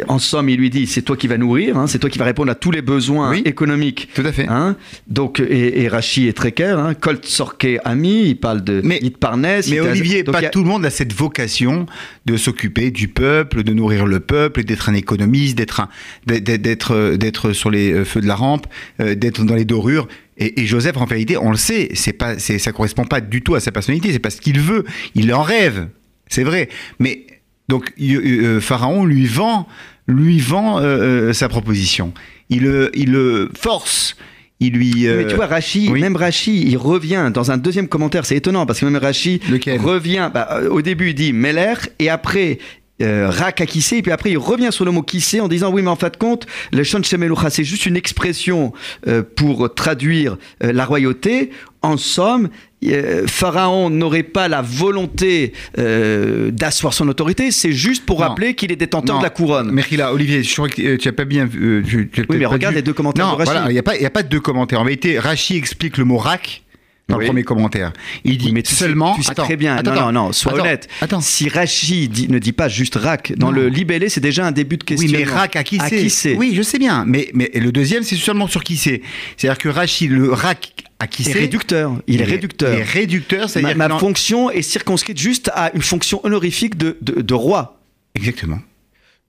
[0.07, 2.27] en somme, il lui dit c'est toi qui vas nourrir, hein, c'est toi qui vas
[2.27, 3.42] répondre à tous les besoins Oui.
[3.46, 4.09] économiques.
[4.14, 4.46] Tout à fait.
[4.48, 8.83] Hein donc, et, et Rachi est très clair, hein, Colt Sorke ami, il parle de
[8.85, 9.66] Mais- Yit Parnès.
[9.70, 11.87] Mais Olivier, donc pas a- tout le monde a cette vocation
[12.27, 15.88] de s'occuper du peuple, de nourrir le peuple, d'être un économiste, d'être un-
[16.27, 18.66] d'être d'être d'être sur les euh, feux de la rampe,
[19.01, 20.07] euh, d'être dans les dorures.
[20.37, 23.40] Et, et Joseph, en vérité, on le sait, c'est pas, c'est, ça correspond pas du
[23.42, 24.12] tout à sa personnalité.
[24.12, 25.88] C'est parce qu'il veut, il en rêve,
[26.29, 26.68] c'est vrai.
[27.01, 27.24] Mais
[27.68, 29.66] donc y- euh, Pharaon lui vend,
[30.07, 30.83] lui vend euh,
[31.28, 32.12] euh, sa proposition.
[32.50, 34.16] Il, le- il force.
[34.61, 34.92] Il lui.
[35.04, 36.00] Mais euh, tu vois, Rachi, oui.
[36.00, 39.81] même Rachi, il revient dans un deuxième commentaire, c'est étonnant parce que même Rachi Lequel?
[39.81, 42.59] revient, bah, euh, au début il dit Meller et après
[43.00, 45.83] euh, Rak Akissé, et puis après il revient sur le mot Kissé en disant oui
[45.83, 48.72] mais en fin de compte le Shan c'est juste une expression
[49.07, 51.50] euh, pour traduire euh, la royauté.
[51.81, 52.48] En somme,
[52.87, 58.71] euh, Pharaon n'aurait pas la volonté euh, d'asseoir son autorité, c'est juste pour rappeler qu'il
[58.73, 59.21] est détenteur Non.
[59.21, 59.81] de la couronne.
[59.93, 61.83] Là, Olivier, je crois que euh, tu n'as pas bien vu.
[61.88, 62.79] tu- tu as oui mais regarde vu.
[62.79, 63.51] les deux commentaires Non, de Rachi.
[63.51, 64.81] voilà, il n'y a, pas- y a pas de deux commentaires.
[64.81, 66.62] En vérité, Rachi explique le mot rack
[67.09, 67.25] dans Oui.
[67.25, 67.93] le premier commentaire.
[68.25, 69.14] Il dit Oui, mais tu sais- seulement.
[69.17, 69.77] tu sais Attends, très bien.
[69.77, 70.88] attends, non, non, non, sois attends, honnête.
[71.21, 73.53] Si Rachi dit- ne dit pas juste Rak, dans Non.
[73.55, 75.09] le libellé, c'est déjà un début de question.
[75.09, 77.05] Oui, mais rack à qui À c'est qui c'est Oui, je sais bien.
[77.07, 79.01] Mais, mais le deuxième, c'est seulement sur qui c'est.
[79.37, 81.93] C'est-à-dire que Rachi, le rack à qui C'est réducteur.
[82.07, 82.75] Il est réducteur.
[82.75, 86.21] Il est réducteur, Ma, c'est-à-dire ma que dans- fonction est circonscrite juste à une fonction
[86.25, 87.81] honorifique de, de, de roi.
[88.15, 88.59] Exactement.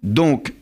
[0.02, 0.54] Donc,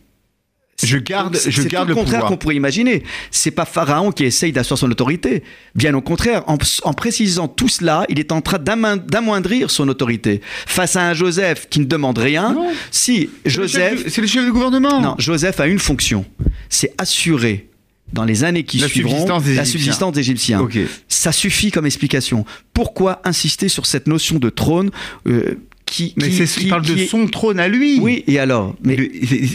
[0.84, 3.04] Je garde, je c'est garde tout le le contraire qu'on pourrait imaginer.
[3.32, 5.44] C'est pas Pharaon qui essaye d'asseoir son autorité.
[5.76, 10.42] Bien au contraire, en, en précisant tout cela, il est en train d'amoindrir son autorité
[10.68, 12.54] face à un Joseph qui ne demande rien.
[12.54, 12.72] Non.
[12.92, 15.00] Si Joseph, C'est le chef du gouvernement.
[15.02, 16.26] non, Joseph a une fonction,
[16.70, 17.70] c'est assurer
[18.14, 20.68] dans les années qui La suivront subsistance la subsistance des Égyptiens.
[21.08, 22.46] Ça suffit comme explication.
[22.74, 24.92] Pourquoi insister sur cette notion de trône
[25.28, 28.00] euh, qui, Mais c'est, qui- parle de est- son trône à lui.
[28.02, 28.98] Oui, et alors Mais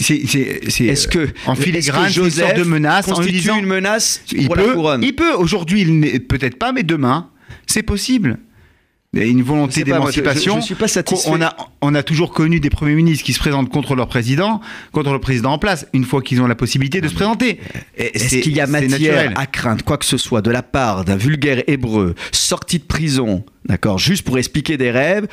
[0.00, 3.32] c'est- est-ce que en filigrane, que c'est une sorte Joseph de menace en lui constitue
[3.38, 5.32] disant une menace il peut, couronne il peut.
[5.34, 7.28] Aujourd'hui, il n'est peut-être pas, mais demain,
[7.66, 8.38] c'est possible.
[9.14, 10.54] Une volonté d'émancipation.
[10.56, 11.28] Je, je suis pas satisfait.
[11.30, 14.62] On a, on a toujours connu des premiers ministres qui se présentent contre leur président,
[14.92, 17.60] contre le président en place, une fois qu'ils ont la possibilité de se présenter.
[17.98, 19.32] Est-ce qu'il y a matière naturel.
[19.36, 23.44] à craindre quoi que ce soit de la part d'un vulgaire hébreu sorti de prison,
[23.66, 25.26] d'accord, juste pour expliquer des rêves,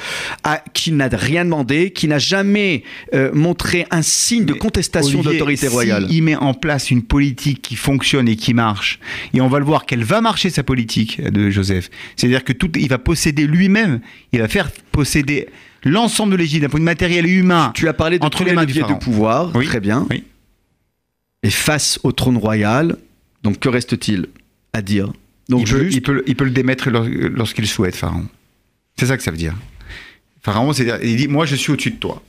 [0.43, 5.67] à, qui n'a rien demandé, qui n'a jamais euh, montré un signe de contestation d'autorité
[5.67, 6.07] si royale?
[6.09, 8.99] il met en place une politique qui fonctionne et qui marche,
[9.33, 11.89] et on va le voir qu'elle va marcher sa politique de Joseph.
[12.15, 13.99] C'est-à-dire que tout, il va posséder lui-même,
[14.31, 15.47] il va faire posséder
[15.83, 17.71] l'ensemble de l'Égypte d'un point de vue matériel et humain.
[17.75, 19.79] Tu as parlé de Entre tous les les mains du leviers de pouvoir, Oui, très
[19.79, 20.05] bien.
[20.09, 20.23] oui.
[21.43, 22.97] Et face au trône royal,
[23.43, 24.27] donc que reste-t-il
[24.73, 25.11] à dire?
[25.47, 28.25] Donc il, peut, juste- il, peut, il peut le démettre lors- lorsqu'il souhaite, Pharaon.
[28.97, 29.55] C'est ça que ça veut dire.
[30.41, 32.21] Pharaon, c'est il dit Moi, je suis au-dessus de toi.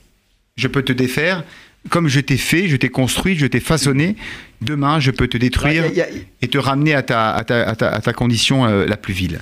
[0.55, 1.43] Je peux te défaire.
[1.89, 4.15] Comme je t'ai fait, je t'ai construit, je t'ai façonné.
[4.61, 6.07] Demain, je peux te détruire y a- y a-
[6.41, 9.13] et te ramener à ta, à ta, à ta, à ta condition euh, la plus
[9.13, 9.41] vile.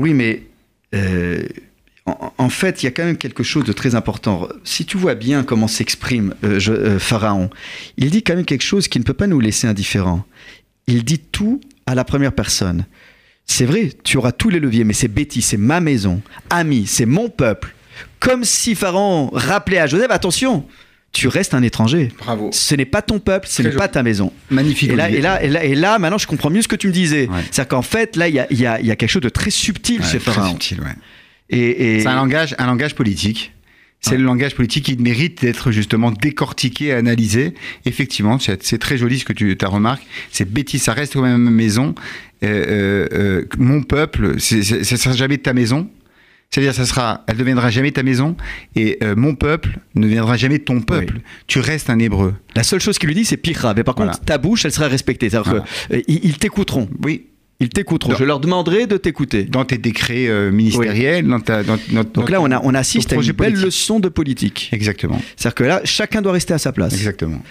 [0.00, 0.44] Oui, mais
[0.94, 1.46] euh,
[2.06, 4.48] en, fait, il y a quand même quelque chose de très important.
[4.64, 7.50] Si tu vois bien comment s'exprime euh, euh, Pharaon,
[7.98, 10.24] il dit quand même quelque chose qui ne peut pas nous laisser indifférents.
[10.86, 12.86] Il dit tout à la première personne.
[13.44, 16.22] C'est vrai, tu auras tous les leviers, mais c'est Betty, c'est ma maison.
[16.48, 17.74] Ami, c'est mon peuple.
[18.20, 20.66] Comme si Pharaon rappelait à Joseph, attention,
[21.12, 22.12] tu restes un étranger.
[22.18, 22.50] Bravo.
[22.52, 24.32] Ce n'est pas ton peuple, ce n'est pas ta maison.
[24.50, 24.90] Magnifique.
[24.90, 26.86] Et là, et, là, et, là, et là, maintenant, je comprends mieux ce que tu
[26.86, 27.28] me disais.
[27.28, 27.40] Ouais.
[27.50, 29.22] C'est-à-dire qu'en fait, là, il y a, il y a- il y a quelque chose
[29.22, 30.50] de très subtil Ouais, chez très Pharaon.
[30.50, 30.86] subtil, ouais.
[31.50, 33.52] Et, et- C'est un langage, un langage politique.
[34.02, 34.18] C'est Ouais.
[34.18, 37.52] le langage politique qui mérite d'être justement décortiqué, analysé.
[37.84, 40.04] Effectivement, c'est très joli ce que tu as remarqué.
[40.32, 41.94] C'est bêtise, ça reste quand même ma maison.
[42.42, 45.90] Euh, euh, euh, mon peuple, c'est- c'est- ça sera jamais ta maison.
[46.52, 48.36] C'est-à-dire, ça sera, elle ne deviendra jamais ta maison.
[48.74, 51.20] Et euh, mon peuple ne deviendra jamais ton peuple.
[51.46, 52.34] Tu restes un hébreu.
[52.56, 53.72] La seule chose qu'il lui dit, c'est Pira.
[53.74, 55.30] Mais par contre, ta bouche, elle sera respectée.
[55.30, 55.64] C'est-à-dire Voilà.
[55.90, 56.88] que, euh, t'écouteront.
[57.04, 57.26] Oui.
[57.60, 58.16] Ils t'écouteront.
[58.16, 59.44] Je leur demanderai de t'écouter.
[59.44, 61.62] Dans tes décrets euh, ministériels, dans ta.
[61.62, 63.64] Dans, dans- dans Donc là, on, a, on assiste à une belle politique.
[63.66, 64.70] leçon de politique.
[64.72, 65.20] Exactement.
[65.36, 66.94] C'est-à-dire que là, chacun doit rester à sa place.
[66.94, 67.42] Exactement.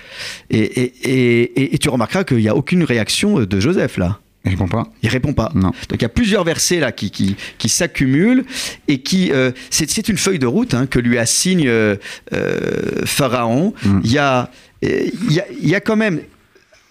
[0.49, 4.19] Et, et, et, et- et tu remarqueras qu'il n'y a aucune réaction de Joseph là.
[4.45, 4.91] Je comprends pas.
[5.03, 5.51] Il répond pas.
[5.53, 5.69] Non.
[5.89, 8.45] Donc il y a plusieurs versets là qui, qui, qui s'accumulent
[8.87, 11.97] et qui euh, c'est, une feuille de route hein, que lui assigne euh,
[12.33, 13.73] euh, Pharaon.
[13.83, 13.99] Mm.
[14.03, 14.49] Il y a
[14.81, 16.21] il y a, il y a quand même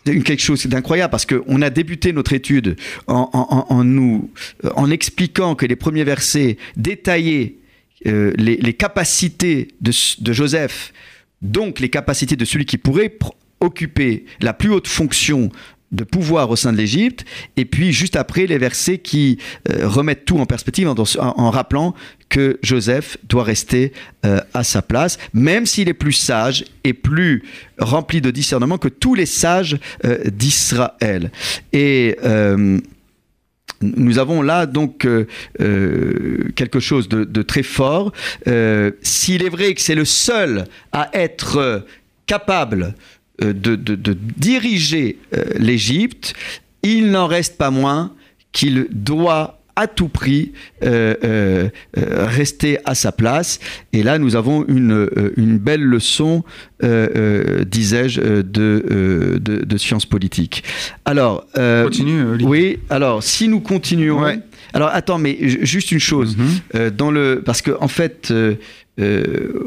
[0.05, 4.31] quelque chose d'incroyable parce qu'on a débuté notre étude en, en- en- nous
[4.75, 7.55] en expliquant que les premiers versets détaillaient
[8.05, 10.93] les, les capacités de, de Joseph,
[11.43, 13.17] donc les capacités de celui qui pourrait
[13.61, 15.51] occuper la plus haute fonction
[15.91, 17.25] de pouvoir au sein de l'Égypte,
[17.57, 19.39] et puis juste après les versets qui
[19.71, 21.95] euh, remettent tout en perspective en, rappelant
[22.29, 23.93] que Joseph doit rester
[24.27, 27.43] euh, à sa place, même s'il est plus sage et plus
[27.79, 31.31] rempli de discernement que tous les sages euh, d'Israël.
[31.73, 32.17] Et
[33.81, 35.07] nous avons là donc
[35.59, 38.13] quelque chose de, très fort.
[39.03, 41.85] S'il est vrai que c'est le seul à être
[42.27, 42.95] capable
[43.41, 46.35] de, de- de diriger euh, l'Égypte,
[46.83, 48.15] il n'en reste pas moins
[48.53, 53.61] qu'il doit à tout prix euh, euh, euh, rester à sa place.
[53.93, 56.43] Et là, nous avons une, une belle leçon,
[56.83, 60.65] euh, disais-je, de, de, de sciences politiques.
[61.05, 62.49] Alors, Continue, Olivier.
[62.49, 64.21] oui, alors si nous continuons.
[64.23, 64.41] Ouais.
[64.73, 66.37] Alors attends, mais ju- juste une chose.
[66.37, 66.91] Mhm.
[66.91, 68.57] Dans le, parce que en fait, euh,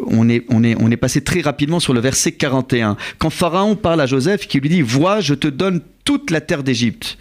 [0.07, 2.97] on, est, on, est, on est passé très rapidement sur le verset 41.
[3.17, 6.63] Quand Pharaon parle à Joseph, qui lui dit Vois, je te donne toute la terre
[6.63, 7.17] d'Égypte.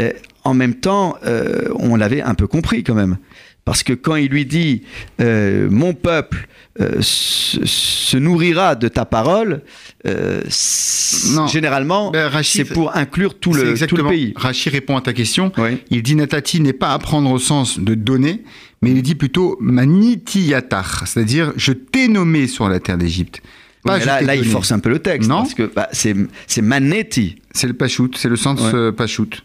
[0.00, 0.12] Euh,
[0.44, 3.18] en même temps, euh, on l'avait un peu compris quand même.
[3.64, 4.82] Parce que quand il lui dit
[5.20, 6.48] euh, Mon peuple
[6.80, 9.62] euh, se, se nourrira de ta parole,
[10.04, 11.46] Non.
[11.46, 14.32] généralement, Ben, c'est pour inclure tout le, tout le pays.
[14.34, 15.52] Rachid répond à ta question.
[15.58, 15.78] Oui.
[15.90, 18.42] Il dit Natati n'est pas à prendre au sens de donner,
[18.80, 23.42] mais il dit plutôt Manitiyatar, c'est-à-dire je t'ai nommé sur la terre d'Égypte.
[23.84, 25.28] Pas Mais je là, il force un peu le texte.
[25.28, 25.38] Non.
[25.42, 26.14] Parce que bah, c'est
[26.46, 27.36] c'est Manetti.
[27.52, 28.92] C'est le pachout, c'est le sens Ouais.
[28.92, 29.42] pachout.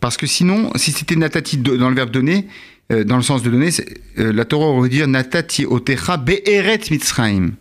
[0.00, 2.46] Parce que sinon, si c'était Natati dans le verbe donner,
[2.92, 3.70] euh, dans le sens de donner,
[4.18, 7.52] euh, la Torah aurait dire Natati otecha be'eret mitzrayim.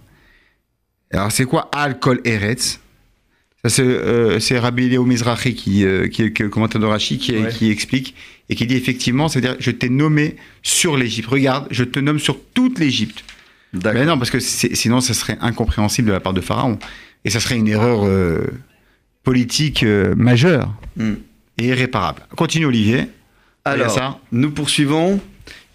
[1.12, 2.80] Alors, c'est quoi Al-Kol Eretz?
[3.64, 7.36] Ça, c'est euh, c'est Rabbi Léo Mizrahi, qui, qui, est- le commentateur de Rashi, qui,
[7.38, 7.50] Ouais.
[7.50, 8.14] qui explique
[8.50, 11.28] et qui dit effectivement, c'est-à-dire, je t'ai nommé sur l'Égypte.
[11.28, 13.24] Regarde, je te nomme sur toute l'Égypte.
[13.74, 16.78] Mais non, parce que sinon, ça serait incompréhensible de la part de Pharaon.
[17.26, 18.06] Et ça serait une erreur
[19.24, 19.84] politique
[20.16, 21.14] majeure Hmm.
[21.58, 22.24] Et irréparable.
[22.36, 23.10] Continue, Olivier.
[23.66, 24.20] Alors, ça.
[24.32, 25.20] nous poursuivons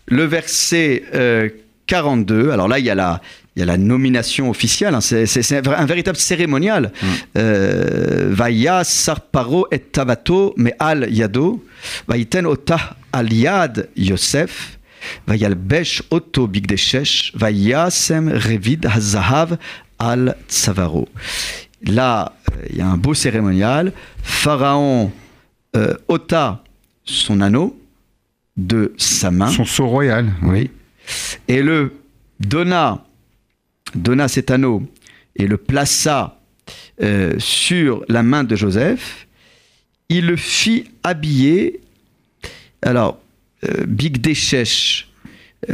[0.07, 1.49] le verset euh,
[1.87, 2.51] 42.
[2.51, 3.21] Alors là, il y a la,
[3.55, 4.95] il y a la nomination officielle.
[4.95, 5.01] hein.
[5.01, 6.93] C'est, un véritable cérémonial.
[7.03, 7.07] Mm.
[7.37, 11.63] Euh, Vaya sarparo et tavato me al yado.
[12.09, 14.79] Vaiten ota al yad Yosef.
[15.27, 17.33] Vayalbesh oto bigdeshesh.
[17.35, 19.59] Vayasem revid hazahav
[19.99, 21.09] al tsavaro.
[21.85, 23.93] Là, euh, il y a un beau cérémonial.
[24.23, 25.13] Pharaon
[25.77, 26.63] euh, ôta
[27.05, 27.79] son anneau
[28.57, 29.49] de sa main.
[29.49, 30.33] Son sceau royal.
[30.43, 30.71] Oui.
[31.49, 31.93] Et le
[32.41, 33.05] donna,
[33.95, 34.83] donna cet anneau
[35.37, 36.39] et le plaça
[37.03, 39.27] euh, sur la main de Joseph.
[40.09, 41.81] Il le fit habiller.
[42.83, 43.19] Alors,
[43.65, 44.63] euh, Big euh,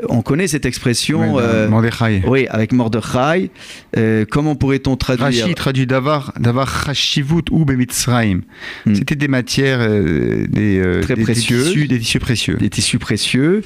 [0.08, 1.34] on connaît cette expression.
[1.36, 2.22] Ouais, euh, Mordechai.
[2.26, 3.50] oui, avec Mordechai.
[3.96, 8.40] Euh, comment pourrait-on traduire Rashi traduit d'avar d'avar chashivut ou bemitzraim.
[8.84, 8.94] Hmm.
[8.94, 11.68] C'était des matières, euh, des, euh, Très des- des précieuses.
[11.72, 12.54] tissus, des tissus précieux.
[12.56, 13.62] des tissus précieux,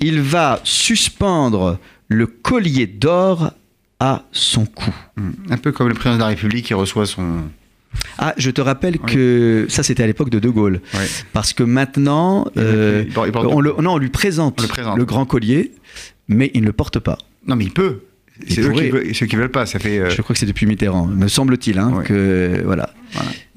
[0.00, 1.78] il va suspendre
[2.08, 3.52] le collier d'or
[4.00, 4.94] à son cou.
[5.16, 5.30] Hmm.
[5.50, 7.42] Un peu comme le président de la République qui reçoit son.
[8.18, 9.12] Ah, je te rappelle Oui.
[9.14, 10.80] que ça c'était à l'époque de De Gaulle,
[11.32, 14.96] parce que maintenant, euh, Il il on, le, non, on lui présente, On le présente.
[14.98, 15.72] le grand collier,
[16.28, 17.18] mais il ne le porte pas.
[17.46, 18.00] Non, mais il peut.
[18.46, 19.66] C'est eux qui, veulent, ceux qui veulent pas.
[19.66, 19.98] Ça fait.
[19.98, 22.90] euh, Je crois que c'est depuis Mitterrand, me semble-t-il, hein, que voilà.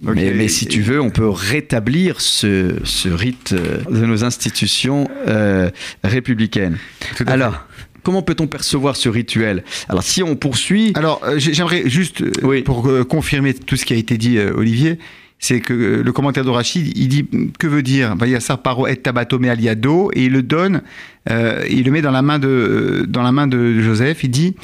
[0.02, 5.08] mais, mais si tu veux, on peut rétablir ce, ce rite euh, de nos institutions
[5.28, 5.70] euh,
[6.04, 6.78] républicaines.
[7.16, 7.58] tout à fait.
[8.04, 9.64] Comment peut-on percevoir ce rituel?
[9.90, 12.62] Alors, si on poursuit, Alors, euh, j'ai- j'aimerais juste, euh, Oui.
[12.64, 14.98] pour euh, confirmer tout ce qui a été dit, Olivier,
[15.40, 17.26] c'est que le commentaire de Rachid, il dit
[17.60, 18.16] que veut dire?
[18.16, 20.82] Vayassar paro et tabatome aliado, et il le donne,
[21.28, 24.24] il le met dans la main de, dans la main de Joseph.
[24.24, 24.56] Il dit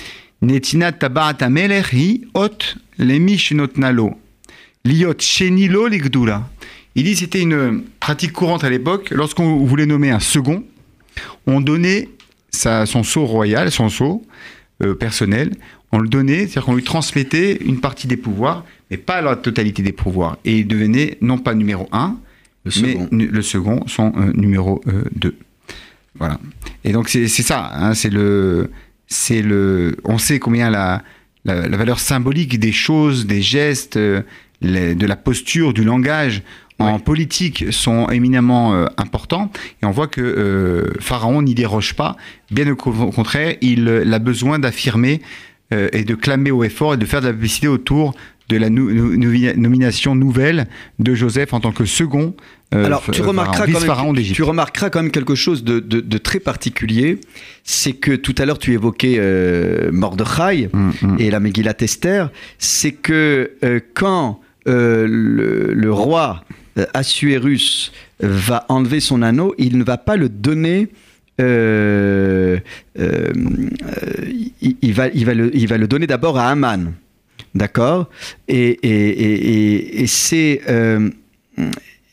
[0.43, 4.11] Netina tabarata melechi ot notnalo
[4.85, 6.47] liot shenilo ligdula.
[6.95, 9.09] Il dit c'était une pratique courante à l'époque.
[9.09, 10.63] Lorsqu'on voulait nommer un second,
[11.47, 12.09] on donnait
[12.57, 14.25] sa, son sceau royal, son sceau
[14.83, 15.51] euh, personnel,
[15.91, 19.81] on le donnait, c'est-à-dire qu'on lui transmettait une partie des pouvoirs, mais pas la totalité
[19.83, 20.37] des pouvoirs.
[20.43, 22.17] Et il devenait non pas numéro 1,
[22.65, 23.09] le mais second.
[23.11, 24.81] le second, son euh, numéro
[25.15, 25.35] 2.
[26.19, 26.39] Voilà.
[26.83, 28.71] Et donc c'est ça, hein, c'est le,
[29.07, 31.03] c'est le, on sait combien la,
[31.45, 34.21] la, la valeur symbolique des choses, des gestes, euh,
[34.61, 36.41] les- de la posture, du langage
[36.79, 36.99] en Ouais.
[36.99, 39.51] politique sont éminemment euh, importants.
[39.81, 42.15] Et on voit que euh, Pharaon n'y déroge pas.
[42.51, 45.21] Bien au co- au contraire, il, euh, a besoin d'affirmer
[45.73, 48.13] euh, et de clamer au effort et de faire de la publicité autour
[48.49, 50.67] de la nou- nou- novi- nomination nouvelle
[50.99, 52.33] de Joseph en tant que second
[52.71, 56.17] Alors, tu remarqueras, pharaon, quand même, tu remarqueras quand même quelque chose de, de- de
[56.17, 57.19] très particulier.
[57.65, 59.19] C'est que tout à l'heure, tu évoquais
[59.91, 61.15] Mordechai Mm, mm.
[61.19, 62.29] et la Megillat Esther.
[62.57, 63.51] C'est que
[63.93, 66.43] quand euh, le, le roi
[66.93, 70.89] Assuérus va enlever son anneau, il ne va pas le donner.
[71.39, 72.57] euh,
[72.99, 73.33] euh,
[74.61, 76.93] il, va, il, va le, il va le donner d'abord à Aman.
[77.55, 78.09] D'accord?
[78.47, 80.61] Et, et, et, c'est.
[80.69, 81.09] euh,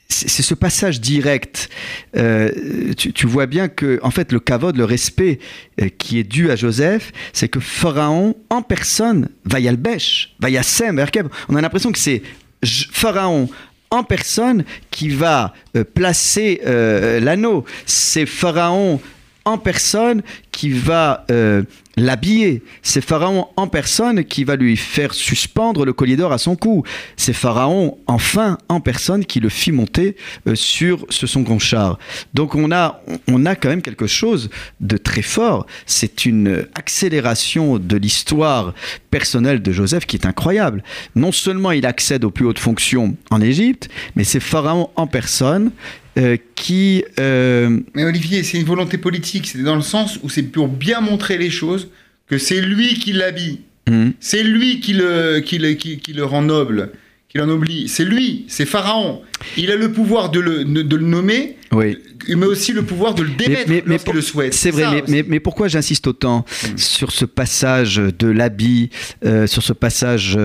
[0.08, 1.68] c'est ce passage direct.
[2.16, 5.38] Euh, tu, vois bien que, en fait, le kavod, le respect
[5.80, 10.50] euh, qui est dû à Joseph, c'est que Pharaon, en personne, va y albesh, va
[10.50, 11.26] y Sem, Erkeb.
[11.48, 12.22] On a l'impression que c'est
[12.64, 13.48] Pharaon
[13.94, 17.64] en personne qui va euh, placer euh, l'anneau.
[17.86, 19.00] C'est Pharaon
[19.44, 21.62] en personne qui va euh,
[21.96, 22.62] l'habiller.
[22.82, 26.82] C'est Pharaon en personne qui va lui faire suspendre le collier d'or à son cou.
[27.16, 31.98] C'est Pharaon, enfin, en personne qui le fit monter euh, sur ce son grand char.
[32.32, 35.66] Donc on a, on a quand même quelque chose de très fort.
[35.86, 38.74] C'est une accélération de l'histoire
[39.10, 40.82] personnelle de Joseph qui est incroyable.
[41.14, 45.70] Non seulement il accède aux plus hautes fonctions en Égypte, mais c'est Pharaon en personne
[46.18, 47.04] euh, qui...
[47.20, 49.46] euh, Mais Olivier, c'est une volonté politique.
[49.48, 51.88] C'est dans le sens où c'est pour bien montrer les choses
[52.28, 53.60] que c'est lui qui l'habille.
[53.88, 56.92] hum, C'est lui qui le, qui, le, qui, qui le rend noble,
[57.34, 57.88] qui l'ennoblit.
[57.88, 59.22] C'est lui, c'est Pharaon.
[59.56, 61.98] Il a le pouvoir de le, de le nommer, oui.
[62.28, 64.54] mais aussi le pouvoir de le démettre mais- mais lorsqu'il pour- le souhaite.
[64.54, 66.78] C'est vrai, mais, pourquoi j'insiste autant Mm.
[66.78, 68.90] sur ce passage de l'habit,
[69.24, 70.38] euh, sur ce passage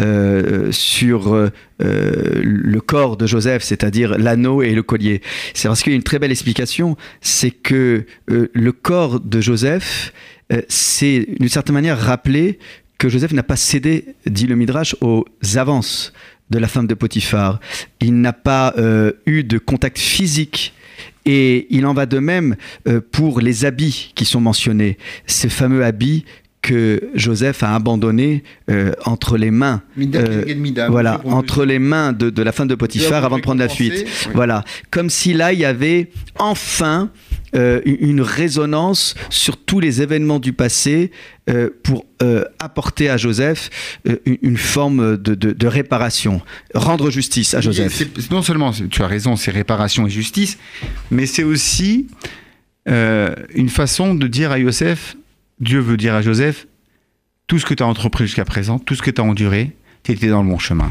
[0.00, 5.22] euh, sur euh, le corps de Joseph, c'est-à-dire l'anneau et le collier?
[5.52, 10.12] C'est parce qu'il y a une très belle explication, c'est que le corps de Joseph,
[10.68, 12.58] c'est d'une certaine manière rappeler
[12.98, 15.24] que Joseph n'a pas cédé, dit le Midrash, aux
[15.56, 16.14] avances
[16.50, 17.60] de la femme de Potiphar.
[18.00, 20.72] Il n'a pas euh, eu de contact physique.
[21.24, 22.54] Et il en va de même
[22.86, 26.24] euh, pour les habits qui sont mentionnés, ces fameux habits
[26.62, 29.82] que Joseph a abandonnés euh, entre les mains,
[30.88, 34.04] voilà, entre les mains de, de la femme de Potiphar avant de prendre la fuite.
[34.04, 34.32] oui.
[34.34, 37.10] Voilà, comme si là il y avait enfin
[37.54, 41.10] euh, une résonance sur tous les événements du passé
[41.48, 43.70] euh, pour euh, apporter à Joseph
[44.24, 46.40] une, une forme de, de- de réparation,
[46.74, 48.02] rendre justice à Joseph.
[48.30, 50.58] Non seulement, tu as raison, c'est réparation et justice,
[51.10, 52.08] mais c'est aussi
[52.86, 55.16] une façon de dire à Joseph,
[55.60, 56.66] Dieu veut dire à Joseph,
[57.48, 59.72] tout ce que tu as entrepris jusqu'à présent, tout ce que tu as enduré,
[60.02, 60.90] tu étais dans le bon chemin.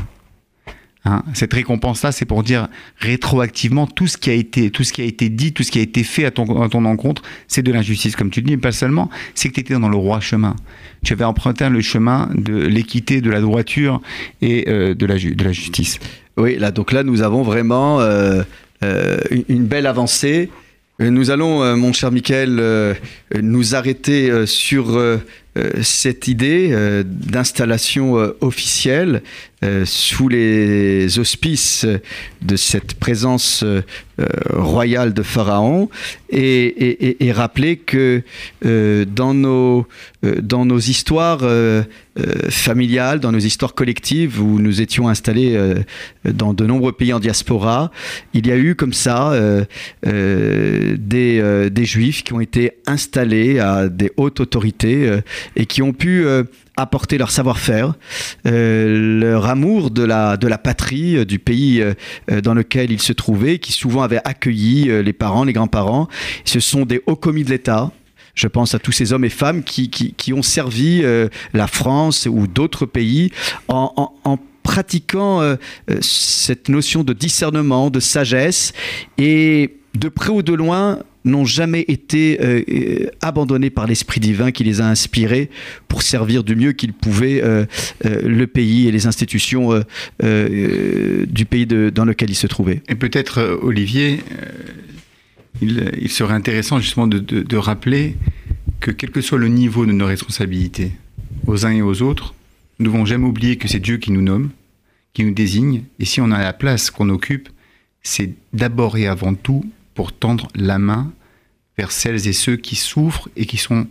[1.08, 5.02] Hein, cette récompense-là, c'est pour dire rétroactivement tout ce qui a été, tout ce qui
[5.04, 7.62] a été dit, tout ce qui a été fait à ton, à ton encontre, c'est
[7.62, 9.96] de l'injustice, comme tu le dis, mais pas seulement, c'est que tu étais dans le
[9.96, 10.56] droit chemin.
[11.04, 14.02] Tu avais emprunté le chemin de l'équité, de la droiture
[14.42, 16.00] et euh, de, la de la justice.
[16.38, 18.42] Oui, là, donc là, nous avons vraiment euh,
[18.84, 20.50] euh, une- belle avancée.
[21.00, 22.96] Nous allons, mon cher Michael,
[23.42, 24.98] nous arrêter sur
[25.82, 29.22] cette idée d'installation officielle
[29.86, 31.86] sous les auspices
[32.42, 33.64] de cette présence
[34.20, 35.90] euh, royale de Pharaon
[36.36, 38.22] et, rappeler que
[38.66, 39.88] euh, dans, nos,
[40.24, 41.84] euh, dans nos histoires euh,
[42.50, 45.60] familiales, dans nos histoires collectives où nous étions installés
[46.24, 47.92] dans de nombreux pays en diaspora,
[48.34, 49.34] il y a eu comme ça
[50.02, 55.20] des, des juifs qui ont été installés à des hautes autorités
[55.58, 56.26] et qui ont pu
[56.78, 57.96] apporter leur savoir-faire,
[58.46, 61.84] leur amour de la, de la patrie, du pays
[62.44, 66.08] dans lequel ils se trouvaient, qui souvent avaient accueilli euh, les parents, les grands-parents.
[66.46, 67.92] Ce sont des hauts commis de l'État.
[68.34, 72.48] Je pense à tous ces hommes et femmes qui, ont servi euh, la France ou
[72.48, 73.32] d'autres pays
[73.68, 74.12] en,
[74.64, 75.56] pratiquant euh,
[76.02, 78.74] cette notion de discernement, de sagesse,
[79.18, 84.52] et de près ou de loin n'ont jamais été euh, euh, abandonnés par l'Esprit divin
[84.52, 85.50] qui les a inspirés
[85.88, 87.66] pour servir du mieux qu'ils pouvaient euh,
[88.04, 89.72] le pays et les institutions
[90.22, 92.82] du pays dans lequel ils se trouvaient.
[92.88, 94.20] Et peut-être, Olivier,
[95.62, 98.16] il, serait intéressant justement de, de- de rappeler
[98.80, 100.92] que quel que soit le niveau de nos responsabilités,
[101.48, 102.34] aux uns et aux autres,
[102.80, 104.50] nous ne devons jamais oublier que c'est Dieu qui nous nomme,
[105.14, 107.50] qui nous désigne, et si on a la place qu'on occupe,
[108.04, 109.64] c'est d'abord et avant tout
[109.96, 111.12] pour tendre la main
[111.78, 113.88] vers celles et ceux qui souffrent et qui sont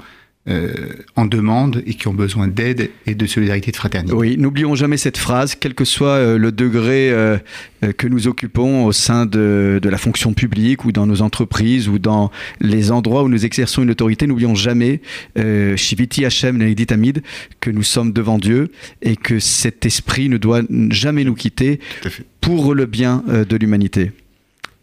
[0.46, 4.14] euh, en demande et qui ont besoin d'aide et de solidarité, de fraternité.
[4.14, 7.38] Oui, n'oublions jamais cette phrase, quel que soit euh, le degré euh,
[7.96, 11.98] que nous occupons au sein de, de la fonction publique ou dans nos entreprises ou
[11.98, 12.30] dans
[12.60, 15.00] les endroits où nous exerçons une autorité, n'oublions jamais,
[15.76, 17.22] Shiviti Hashem Nenedit Hamid,
[17.60, 21.80] que nous sommes devant Dieu et que cet esprit ne doit jamais nous quitter
[22.42, 24.12] pour le bien de l'humanité.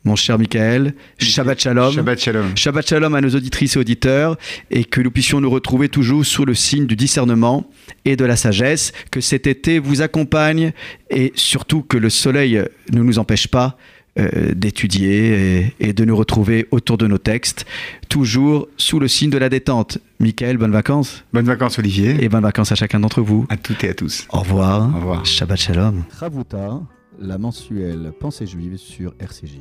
[0.04, 1.93] Mon cher Michael, Shabbat Shalom.
[1.93, 2.58] Shabbat Shalom.
[2.58, 4.36] Shabbat Shalom à nos auditrices et auditeurs
[4.72, 7.70] et que nous puissions nous retrouver toujours sous le signe du discernement
[8.04, 10.72] et de la sagesse, que cet été vous accompagne
[11.12, 13.78] et surtout que le soleil ne nous empêche pas
[14.20, 17.66] euh, d'étudier et, et de nous retrouver autour de nos textes,
[18.10, 19.99] toujours sous le signe de la détente.
[20.20, 22.22] Michael, bonnes vacances Bonnes vacances, Olivier.
[22.24, 23.45] et bonnes vacances à chacun d'entre vous.
[23.49, 24.26] À toutes et à tous.
[24.30, 24.89] Au revoir.
[24.93, 25.26] Au revoir.
[25.26, 26.04] Shabbat Shalom.
[26.20, 26.82] Ravuta,
[27.20, 29.60] la mensuelle Pensée juive sur RCJ.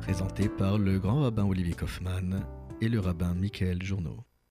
[0.00, 2.44] Présenté par le grand rabbin Olivier Kaufmann
[2.80, 4.24] et le rabbin Michael Journeau.